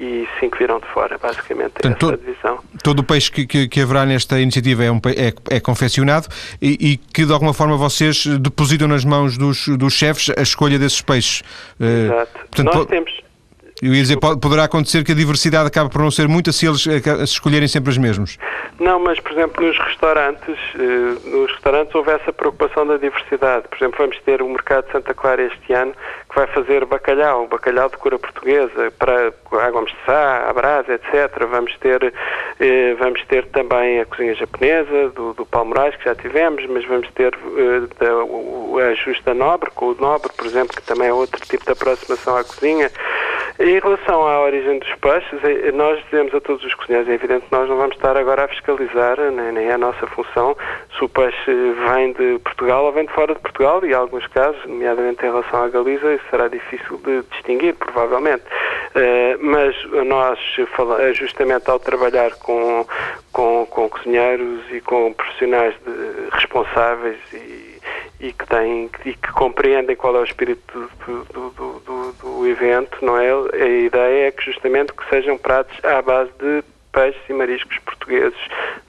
[0.00, 2.58] e cinco virão de fora, basicamente é Portanto, essa a divisão.
[2.82, 6.26] Todo o peixe que, que, que, haverá nesta iniciativa é, um, é, é confeccionado
[6.60, 10.78] e, e, que de alguma forma vocês depositam nas mãos dos, dos chefes a escolha
[10.78, 11.42] desses peixes.
[11.78, 12.32] Eh, Exato.
[12.50, 13.29] Portanto, Nós temos
[13.82, 16.86] eu ia dizer, poderá acontecer que a diversidade acabe por não ser muita se eles
[16.86, 18.36] eh, escolherem sempre os mesmos.
[18.78, 23.68] Não, mas, por exemplo, nos restaurantes, eh, nos restaurantes houve essa preocupação da diversidade.
[23.68, 25.92] Por exemplo, vamos ter o Mercado de Santa Clara este ano
[26.28, 31.46] que vai fazer bacalhau, bacalhau de cura portuguesa, para água de sá, brasa, etc.
[31.50, 32.12] Vamos ter,
[32.60, 37.08] eh, vamos ter também a cozinha japonesa, do, do Palmorais, que já tivemos, mas vamos
[37.12, 41.72] ter a Justa Nobre, com o Nobre, por exemplo, que também é outro tipo de
[41.72, 42.90] aproximação à cozinha.
[43.60, 47.44] Em relação à origem dos peixes, é, nós dizemos a todos os cozinheiros, é evidente
[47.44, 50.56] que nós não vamos estar agora a fiscalizar, nem é a nossa função,
[50.96, 51.52] se o peixe
[51.92, 55.28] vem de Portugal ou vem de fora de Portugal, e em alguns casos, nomeadamente em
[55.28, 58.44] relação à Galiza, isso será difícil de distinguir, provavelmente.
[58.94, 60.38] Eh, mas nós,
[61.12, 62.86] justamente ao trabalhar com,
[63.30, 67.59] com, com cozinheiros e com profissionais de, responsáveis e
[68.20, 72.98] e que têm e que compreendem qual é o espírito do, do, do, do, evento,
[73.02, 73.30] não é?
[73.30, 78.38] A ideia é que justamente que sejam pratos à base de peixes e mariscos portugueses,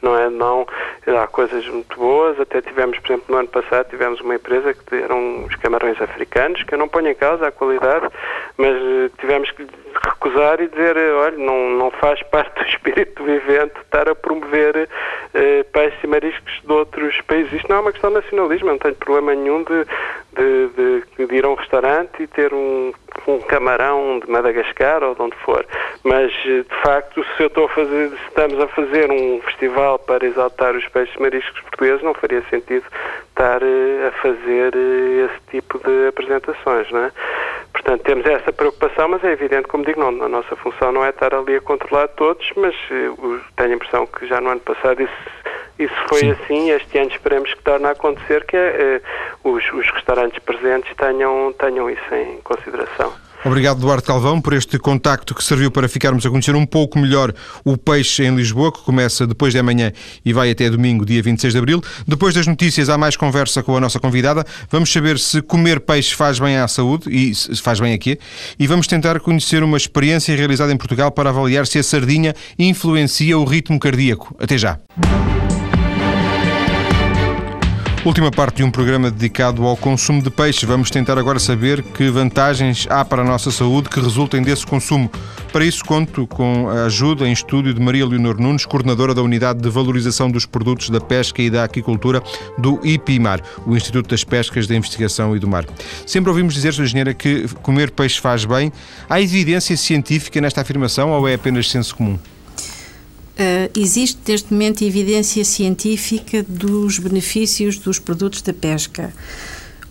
[0.02, 0.30] não é?
[0.30, 0.66] Não,
[1.08, 4.96] há coisas muito boas, até tivemos, por exemplo, no ano passado tivemos uma empresa que
[4.96, 8.08] eram os camarões africanos, que eu não ponho em causa a qualidade,
[8.58, 9.68] mas eh, tivemos que
[10.04, 14.90] recusar e dizer, olha, não, não faz parte do espírito do evento estar a promover
[15.34, 17.54] eh, peixes e mariscos de outros países.
[17.54, 19.86] Isto não é uma questão de nacionalismo, eu não tenho problema nenhum de,
[20.34, 22.94] de, de, de ir a um restaurante e ter um,
[23.28, 25.66] um camarão de Madagascar ou de onde for.
[26.04, 27.91] Mas, eh, de facto, se eu estou a fazer,
[28.28, 32.86] estamos a fazer um festival para exaltar os peixes mariscos portugueses, não faria sentido
[33.30, 37.12] estar eh, a fazer eh, esse tipo de apresentações, não é?
[37.74, 41.10] Portanto, temos essa preocupação, mas é evidente, como digo, não, a nossa função não é
[41.10, 42.76] estar ali a controlar todos, mas
[43.56, 45.14] tenho a impressão que já no ano passado isso,
[45.80, 46.32] isso foi Sim.
[46.32, 46.70] assim.
[46.72, 49.02] Este ano esperemos que torne a acontecer, que é,
[49.44, 53.31] os, os restaurantes presentes tenham, tenham isso em consideração.
[53.44, 57.34] Obrigado, Duarte Calvão, por este contacto que serviu para ficarmos a conhecer um pouco melhor
[57.66, 59.92] o peixe em Lisboa, que começa depois de amanhã
[60.24, 61.82] e vai até domingo, dia 26 de abril.
[62.08, 64.46] Depois das notícias, há mais conversa com a nossa convidada.
[64.70, 68.20] Vamos saber se comer peixe faz bem à saúde e se faz bem aqui.
[68.60, 73.40] E vamos tentar conhecer uma experiência realizada em Portugal para avaliar se a sardinha influencia
[73.40, 74.36] o ritmo cardíaco.
[74.40, 74.78] Até já.
[78.04, 80.66] Última parte de um programa dedicado ao consumo de peixe.
[80.66, 85.08] Vamos tentar agora saber que vantagens há para a nossa saúde que resultem desse consumo.
[85.54, 89.62] Para isso, conto com a ajuda em estúdio de Maria Leonor Nunes, coordenadora da Unidade
[89.62, 92.24] de Valorização dos Produtos da Pesca e da Aquicultura
[92.58, 95.66] do IPIMAR, o Instituto das Pescas, da Investigação e do Mar.
[96.08, 96.86] Sempre ouvimos dizer, Sra.
[96.86, 98.74] Engenheira, que comer peixe faz bem.
[99.08, 102.18] Há evidência científica nesta afirmação ou é apenas senso comum?
[103.32, 109.14] Uh, existe neste momento evidência científica dos benefícios dos produtos da pesca.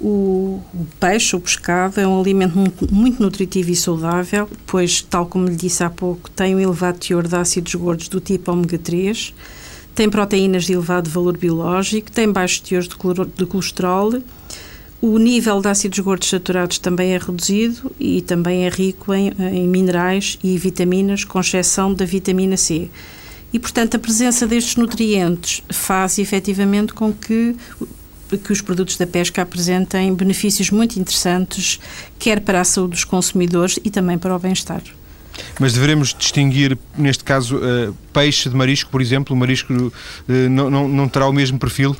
[0.00, 5.26] O, o, peixe, o pescado, é um alimento muito, muito, nutritivo e saudável, pois, tal
[5.26, 8.78] como lhe disse há pouco, tem um elevado teor de ácidos gordos do tipo ômega
[8.78, 9.34] 3,
[9.94, 14.12] tem proteínas de elevado valor biológico, tem baixos teores de, de colesterol,
[15.02, 19.66] o nível de ácidos gordos saturados também é reduzido e também é rico em, em
[19.66, 22.90] minerais e vitaminas, com exceção da vitamina C.
[23.52, 27.56] E, portanto, a presença destes nutrientes faz efetivamente com que
[28.38, 31.80] que os produtos da pesca apresentem benefícios muito interessantes,
[32.16, 34.82] quer para a saúde dos consumidores e também para o bem-estar.
[35.58, 39.34] Mas devemos distinguir, neste caso, uh, peixe de marisco, por exemplo?
[39.34, 39.92] O marisco uh,
[40.50, 41.96] não, não, não terá o mesmo perfil?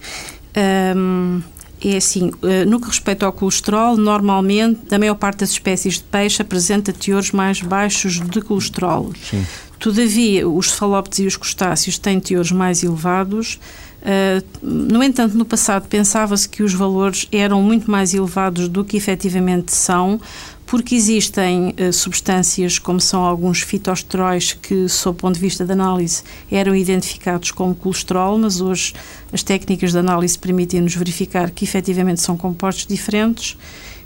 [0.96, 1.40] Um,
[1.82, 6.04] é assim, uh, no que respeita ao colesterol, normalmente a maior parte das espécies de
[6.04, 9.12] peixe apresenta teores mais baixos de colesterol.
[9.30, 9.44] Sim.
[9.80, 13.58] Todavia, os cefalópodes e os crustáceos têm teores mais elevados.
[14.02, 18.98] Uh, no entanto, no passado pensava-se que os valores eram muito mais elevados do que
[18.98, 20.20] efetivamente são,
[20.66, 25.72] porque existem uh, substâncias, como são alguns fitosteróis, que, sob o ponto de vista da
[25.72, 28.92] análise, eram identificados como colesterol, mas hoje
[29.32, 33.56] as técnicas de análise permitem-nos verificar que efetivamente são compostos diferentes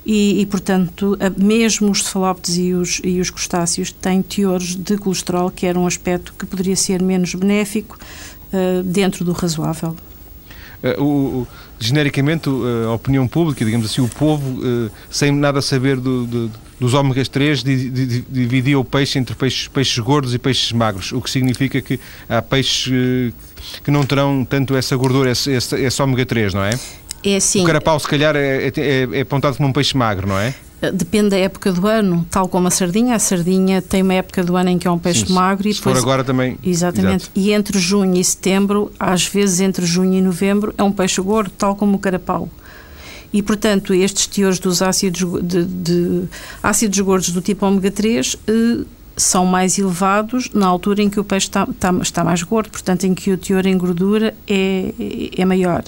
[0.07, 5.51] e, e, portanto, mesmo os cefalópodes e os, e os crustáceos têm teores de colesterol,
[5.51, 7.97] que era um aspecto que poderia ser menos benéfico
[8.53, 9.97] uh, dentro do razoável.
[10.83, 11.47] Uh, o,
[11.79, 14.61] genericamente, uh, a opinião pública, digamos assim, o povo,
[15.11, 17.65] sem nada saber do, do, dos ômegas 3,
[18.29, 22.43] dividia o peixe entre peixes, peixes gordos e peixes magros, o que significa que há
[22.43, 23.33] peixes
[23.83, 26.79] que não terão tanto essa gordura, esse, esse, esse ômega 3, não é?
[27.25, 27.63] É assim.
[27.63, 30.55] O carapau, se calhar, é, é, é apontado como um peixe magro, não é?
[30.93, 33.15] Depende da época do ano, tal como a sardinha.
[33.15, 35.73] A sardinha tem uma época do ano em que é um peixe Sim, magro e
[35.73, 35.97] se depois.
[35.97, 36.59] for agora também.
[36.63, 37.25] Exatamente.
[37.25, 37.33] Exato.
[37.35, 41.51] E entre junho e setembro, às vezes entre junho e novembro, é um peixe gordo,
[41.57, 42.49] tal como o carapau.
[43.33, 46.23] E, portanto, estes teores dos ácidos, de, de
[46.63, 48.85] ácidos gordos do tipo ômega 3 eh,
[49.17, 53.05] são mais elevados na altura em que o peixe está, está, está mais gordo, portanto,
[53.05, 54.95] em que o teor em gordura é,
[55.37, 55.83] é maior.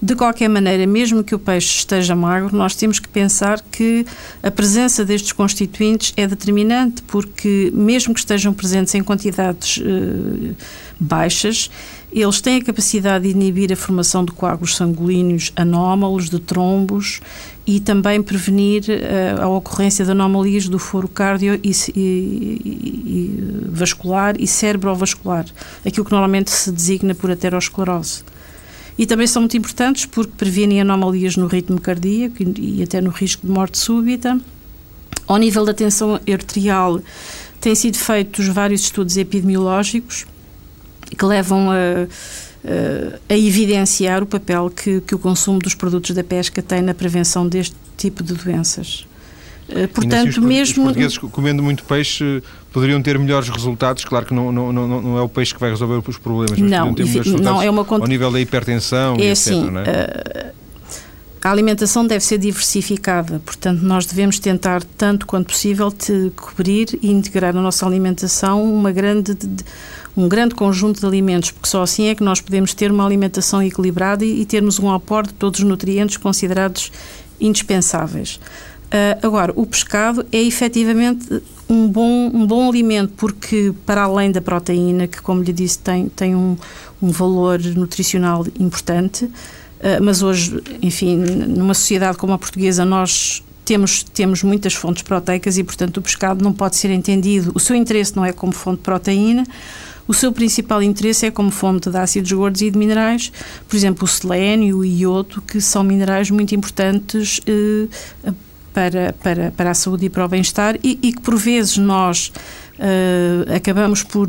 [0.00, 4.04] De qualquer maneira, mesmo que o peixe esteja magro, nós temos que pensar que
[4.42, 10.54] a presença destes constituintes é determinante, porque mesmo que estejam presentes em quantidades eh,
[11.00, 11.70] baixas,
[12.12, 17.20] eles têm a capacidade de inibir a formação de coágulos sanguíneos anómalos, de trombos
[17.66, 24.36] e também prevenir uh, a ocorrência de anomalias do foro cardio e, e, e, vascular
[24.38, 25.46] e cerebrovascular,
[25.84, 28.22] aquilo que normalmente se designa por aterosclerose.
[28.98, 33.46] E também são muito importantes porque previnem anomalias no ritmo cardíaco e, até no risco
[33.46, 34.40] de morte súbita.
[35.26, 37.00] Ao nível da tensão arterial,
[37.60, 40.24] têm sido feitos vários estudos epidemiológicos
[41.16, 46.24] que levam a, a, a evidenciar o papel que, que, o consumo dos produtos da
[46.24, 49.06] pesca tem na prevenção deste tipo de doenças.
[49.68, 50.82] Eh, portanto, assim, os, mesmo.
[50.82, 52.42] Os portugueses comendo muito peixe
[52.72, 54.04] poderiam ter melhores resultados.
[54.04, 56.70] Claro que não, não, não, não é o peixe que vai resolver os problemas, mas
[56.70, 58.02] não, ter melhores não é uma cont...
[58.02, 59.86] ao nível da hipertensão é e assim, etc.
[59.86, 60.52] É?
[61.46, 67.10] a alimentação deve ser diversificada, portanto, nós devemos tentar, tanto quanto possível, te cobrir e
[67.10, 69.64] integrar na nossa alimentação uma grande, de,
[70.16, 73.62] um grande conjunto de alimentos, porque só assim é que nós podemos ter uma alimentação
[73.62, 76.90] equilibrada e, e termos um aporte de todos os nutrientes considerados
[77.40, 78.40] indispensáveis.
[78.86, 84.40] Uh, agora, o pescado é efetivamente um bom, um bom alimento, porque para além da
[84.40, 86.56] proteína, que como lhe disse tem, tem um,
[87.02, 89.30] um valor nutricional importante,
[89.76, 95.58] Uh, mas hoje, enfim, numa sociedade como a portuguesa, nós temos, temos muitas fontes proteicas
[95.58, 97.52] e, portanto, o pescado não pode ser entendido.
[97.54, 99.44] O seu interesse não é como fonte de proteína,
[100.08, 103.32] o seu principal interesse é como fonte de ácidos gordos e de minerais,
[103.68, 108.34] por exemplo, o selênio, o iodo, que são minerais muito importantes uh,
[108.76, 112.30] para, para, para a saúde e para o bem-estar e, e, que, por vezes, nós
[112.78, 114.28] uh, acabamos por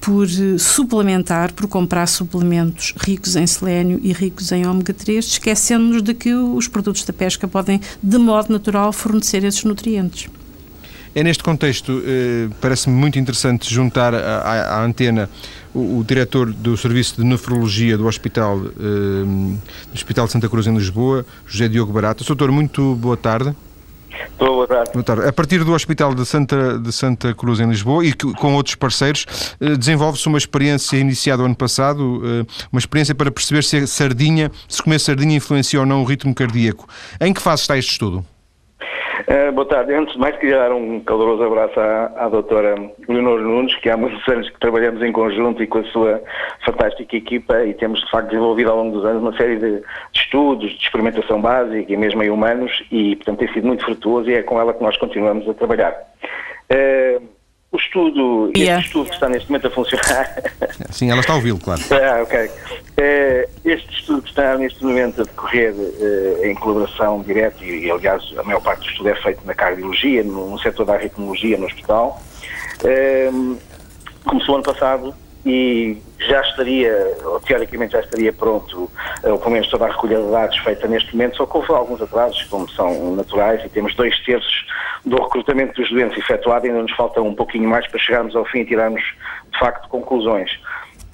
[0.00, 0.28] por
[0.58, 6.34] suplementar, por comprar suplementos ricos em selênio e ricos em ômega 3, esquecendo-nos de que
[6.34, 10.28] os produtos da pesca podem, de modo natural, fornecer esses nutrientes.
[11.14, 15.30] É neste contexto, eh, parece-me muito interessante juntar à, à antena
[15.74, 20.66] o, o, diretor do Serviço de Nefrologia do Hospital, eh, do Hospital de Santa Cruz
[20.66, 22.24] em Lisboa, José Diogo Barata.
[22.24, 23.54] Doutor, muito boa tarde.
[24.38, 24.92] Boa tarde.
[24.92, 25.28] boa tarde.
[25.28, 29.26] A partir do Hospital de Santa, de Santa Cruz em Lisboa e com outros parceiros,
[29.60, 33.86] eh, desenvolve-se uma experiência iniciada o ano passado, eh, uma experiência para perceber se a
[33.86, 36.88] sardinha, se comer sardinha influencia ou não o ritmo cardíaco.
[37.20, 38.24] Em que fase está este estudo?
[39.26, 39.94] Uh, boa tarde.
[39.94, 42.74] Antes de mais, queria dar um caloroso abraço à, à doutora
[43.08, 46.22] Leonor Nunes, que há muitos anos que trabalhamos em conjunto e com a sua
[46.64, 49.84] fantástica equipa e temos, de facto, desenvolvido ao longo dos anos uma série de, de
[50.14, 54.34] estudos, de experimentação básica e mesmo em humanos e, portanto, tem sido muito frutuoso e
[54.34, 55.96] é com ela que nós continuamos a trabalhar.
[56.70, 57.33] Uh,
[57.74, 58.78] o estudo, yeah.
[58.78, 60.42] este estudo que está neste momento a funcionar.
[60.90, 61.82] Sim, ela está a ouvi-lo, claro.
[61.90, 62.46] ah, ok.
[62.46, 68.22] Uh, este estudo que está neste momento a decorrer uh, em colaboração direta, e, aliás
[68.38, 72.22] a maior parte do estudo é feito na cardiologia, no, setor da arritmologia no hospital,
[72.84, 73.58] uh,
[74.24, 75.12] começou ano passado
[75.44, 78.90] e já estaria, ou teoricamente já estaria pronto,
[79.22, 82.00] ou pelo menos toda a recolha de dados feita neste momento, só que houve alguns
[82.00, 84.66] atrasos, como são naturais, e temos dois terços
[85.04, 88.60] do recrutamento dos doentes efetuado, ainda nos falta um pouquinho mais para chegarmos ao fim
[88.60, 89.02] e tirarmos,
[89.52, 90.50] de facto, conclusões.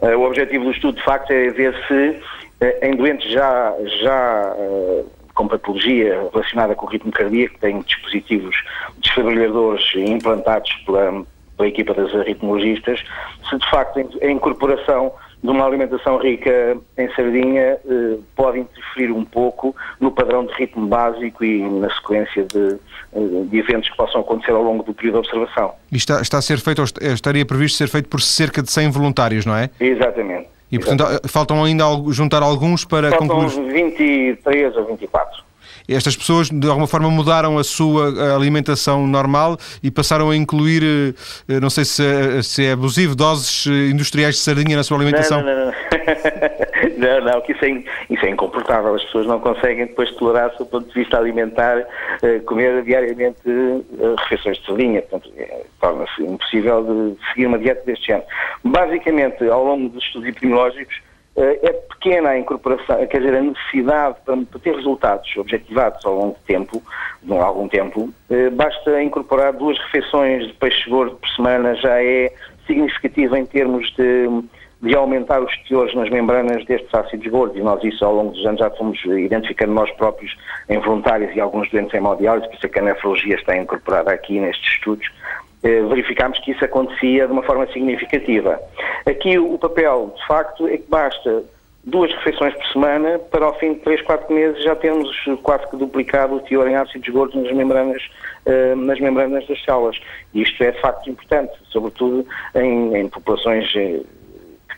[0.00, 2.20] Uh, o objetivo do estudo, de facto, é ver se
[2.64, 4.56] uh, em doentes já, já
[5.34, 8.54] com patologia relacionada com o ritmo cardíaco, têm dispositivos
[8.98, 11.24] desfibrilhadores implantados pela,
[11.56, 13.02] pela equipa das arritmologistas,
[13.50, 19.24] se de facto a incorporação de uma alimentação rica em sardinha eh, pode interferir um
[19.24, 22.78] pouco no padrão de ritmo básico e na sequência de,
[23.48, 25.72] de, eventos que possam acontecer ao longo do período de observação.
[25.90, 29.46] E está, está a ser feito, estaria previsto ser feito por cerca de 100 voluntários,
[29.46, 29.70] não é?
[29.80, 30.48] Exatamente.
[30.70, 31.28] E, portanto, Exatamente.
[31.28, 33.72] faltam ainda juntar alguns para faltam concluir?
[33.72, 35.49] 23 ou 24
[35.94, 41.14] estas pessoas de alguma forma mudaram a sua alimentação normal e passaram a incluir,
[41.48, 45.42] não sei se, se é abusivo, doses industriais de sardinha na sua alimentação?
[45.42, 45.72] Não, não, não.
[46.98, 48.94] não, não que isso é, isso é incomportável.
[48.94, 51.84] As pessoas não conseguem depois tolerar, do ponto de vista alimentar,
[52.46, 53.40] comer diariamente
[54.18, 55.02] refeições de sardinha.
[55.02, 58.26] Portanto, é, torna-se impossível de seguir uma dieta deste género.
[58.64, 60.96] Basicamente, ao longo dos estudos epidemiológicos,
[61.36, 66.44] é pequena a incorporação, quer dizer, a necessidade para, ter resultados objetivados ao longo de
[66.44, 66.82] tempo,
[67.22, 68.12] de algum tempo,
[68.52, 72.32] basta incorporar duas refeições de peixe gordo por semana, já é
[72.66, 74.28] significativo em termos de
[74.82, 78.44] de aumentar os teores nas membranas destes ácidos gordos e nós isso ao longo dos
[78.46, 80.34] anos já fomos identificando nós próprios
[80.68, 84.10] em voluntários e alguns doentes em hemodiálise, por isso é que a nefrologia está incorporada
[84.10, 88.60] aqui nestes estudos, eh, verificámos que isso acontecia de uma forma significativa.
[89.06, 91.44] Aqui o papel, de facto, é que basta
[91.84, 95.08] duas refeições por semana para ao fim de 3, 4 meses já termos
[95.42, 98.02] quase que duplicado o teor em ácidos gordos nas membranas,
[98.46, 99.98] uh, nas membranas das células.
[100.34, 104.00] E isto é de facto importante, sobretudo em, em populações eh,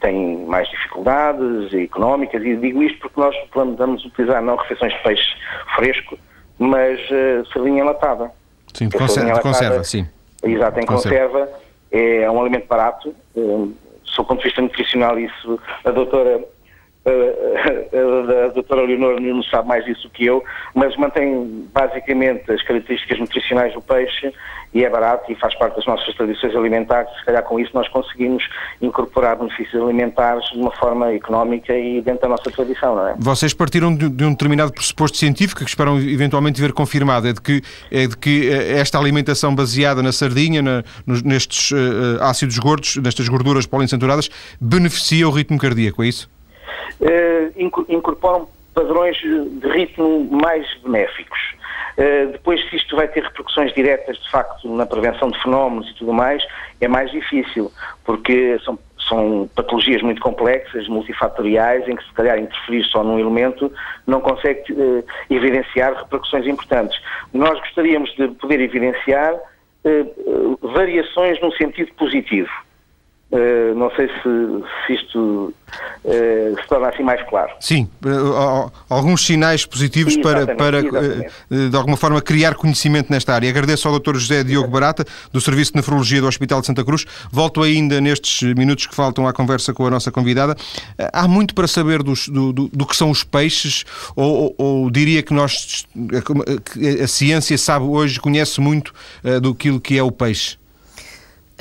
[0.00, 5.36] têm mais dificuldades económicas, e digo isto porque nós vamos utilizar não refeições de peixe
[5.76, 6.18] fresco,
[6.58, 8.30] mas uh, sardinha enlatada.
[8.74, 10.06] Sim, de, conserva, de conserva, sim.
[10.42, 11.46] Exato, em conserva.
[11.46, 11.62] conserva
[11.92, 13.74] é um alimento barato, um,
[14.16, 16.42] do ponto de vista nutricional, isso a doutora
[17.04, 20.42] a, a, doutora Leonor não sabe mais disso que eu,
[20.74, 24.32] mas mantém basicamente as características nutricionais do peixe
[24.74, 27.10] e é barato e faz parte das nossas tradições alimentares.
[27.18, 28.48] Se calhar com isso nós conseguimos
[28.80, 33.14] incorporar benefícios alimentares de uma forma económica e dentro da nossa tradição, não é?
[33.18, 37.60] Vocês partiram de, um determinado pressuposto científico que esperam eventualmente ver confirmado, é de que,
[37.90, 41.72] é de que eh, esta alimentação baseada na sardinha, na, nestes
[42.20, 44.30] ácidos gordos, nestas gorduras poliinsaturadas,
[44.60, 46.30] beneficia o ritmo cardíaco, é isso?
[47.00, 51.38] Uh, incorporam padrões de ritmo mais benéficos.
[51.96, 55.94] Uh, depois, se isto vai ter repercussões diretas, de facto, na prevenção de fenómenos e
[55.94, 56.42] tudo mais,
[56.80, 57.70] é mais difícil,
[58.04, 58.78] porque são,
[59.08, 63.70] são patologias muito complexas, multifatoriais, em que se calhar interferir só num elemento
[64.06, 66.98] não consegue uh, evidenciar repercussões importantes.
[67.32, 72.50] Nós gostaríamos de poder evidenciar uh, variações num sentido positivo.
[73.32, 75.54] Uh, não sei se, se isto
[76.04, 77.50] uh, se torna assim mais claro.
[77.60, 83.48] Sim, uh, alguns sinais positivos para, para de alguma forma, criar conhecimento nesta área.
[83.48, 84.16] Agradeço ao Dr.
[84.16, 85.02] José Diogo Barata,
[85.32, 87.06] do Serviço de Nefrologia do Hospital de Santa Cruz.
[87.30, 90.54] Volto ainda nestes minutos que faltam à conversa com a nossa convidada.
[91.10, 94.90] Há muito para saber dos, do, do, do, que são os peixes, ou, ou, ou,
[94.90, 98.92] diria que nós, a, a ciência sabe hoje, conhece muito
[99.40, 100.60] do que é o peixe?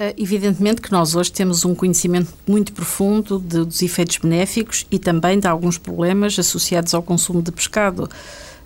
[0.01, 4.97] Eh, evidentemente que nós hoje temos um conhecimento muito profundo de, dos efeitos benéficos e
[4.97, 8.09] também de alguns problemas associados ao consumo de pescado,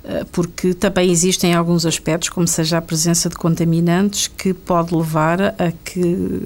[0.05, 5.41] eh, porque também existem alguns aspectos, como seja a presença de contaminantes, que pode levar
[5.41, 6.41] a que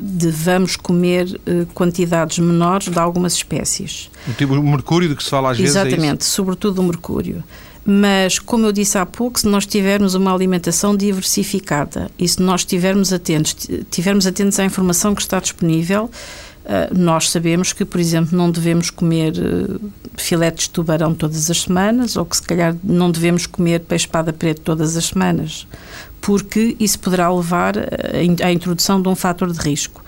[0.00, 4.10] devamos comer eh, quantidades menores de algumas espécies.
[4.26, 6.84] O tipo de mercúrio de que se fala às vezes é Exatamente, é sobretudo o
[6.84, 7.44] mercúrio.
[7.86, 12.62] Mas, como eu disse há pouco, se nós tivermos uma alimentação diversificada e se nós
[12.62, 13.54] estivermos atentos,
[13.90, 16.10] tivermos atentos à informação que está disponível,
[16.64, 19.78] eh, nós sabemos que, por exemplo, não devemos comer eh,
[20.16, 24.62] filetes de tubarão todas as semanas ou que, se calhar, não devemos comer peixe-espada preto
[24.62, 25.66] todas as semanas,
[26.22, 30.02] porque isso poderá levar eh, à introdução de um fator de risco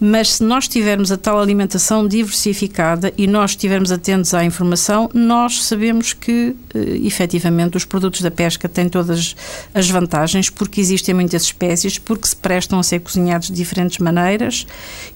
[0.00, 5.64] mas se nós tivermos a tal alimentação diversificada e nós estivermos atentos à informação, nós
[5.64, 9.34] sabemos que, eh, efetivamente, os produtos da pesca têm todas
[9.72, 14.66] as vantagens, porque existem muitas espécies, porque se prestam a ser cozinhados de diferentes maneiras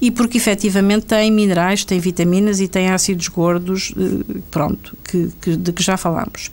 [0.00, 5.56] e porque, efetivamente, têm minerais, têm vitaminas e têm ácidos gordos, eh, pronto, que, que,
[5.56, 6.50] de que já falámos.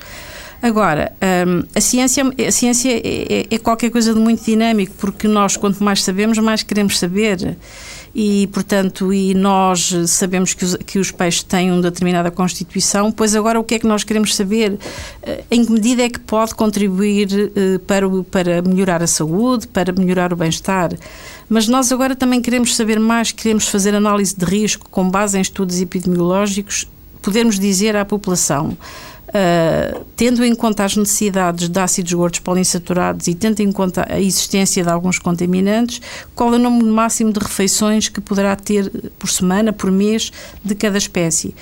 [0.65, 1.11] Agora,
[1.47, 5.55] um, a ciência, a ciência é, é, é, qualquer coisa de muito dinâmico, porque nós,
[5.55, 7.55] quanto mais sabemos, mais queremos saber
[8.17, 13.35] e, portanto, e nós sabemos que os, que os peixes têm uma determinada constituição, pois
[13.35, 14.79] agora o que é que nós queremos saber?
[15.21, 19.91] Eh, em que medida é que pode contribuir eh, para, para melhorar a saúde, para
[19.91, 20.93] melhorar o bem-estar?
[21.49, 25.41] Mas nós agora também queremos saber mais, queremos fazer análise de risco com base em
[25.41, 26.87] estudos epidemiológicos,
[27.21, 28.77] podermos dizer à população
[29.27, 34.21] Uh, tendo em conta as necessidades de ácidos gordos poliinsaturados e tendo em conta a
[34.21, 35.99] existência de alguns contaminantes,
[36.35, 40.31] qual é o número máximo de refeições que poderá ter por semana, por mês,
[40.63, 41.55] de cada espécie.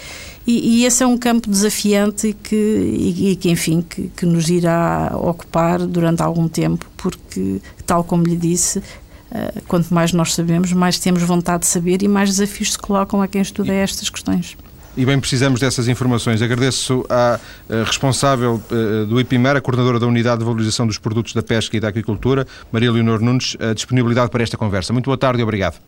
[0.45, 5.13] E, e esse é um campo desafiante que, e, que enfim, que, que nos irá
[5.15, 10.99] ocupar durante algum tempo, porque, tal como lhe disse, uh, quanto mais nós sabemos, mais
[10.99, 14.57] temos vontade de saber e mais desafios se colocam a quem estuda estas questões
[14.95, 16.41] e bem precisamos dessas informações.
[16.41, 17.39] Agradeço à
[17.69, 21.75] eh, responsável eh, do IPIMER, a coordenadora da Unidade de Valorização dos Produtos da Pesca
[21.75, 24.93] e da Aquicultura, Maria Leonor Nunes, a disponibilidade para esta conversa.
[24.93, 25.79] Muito boa tarde e obrigado.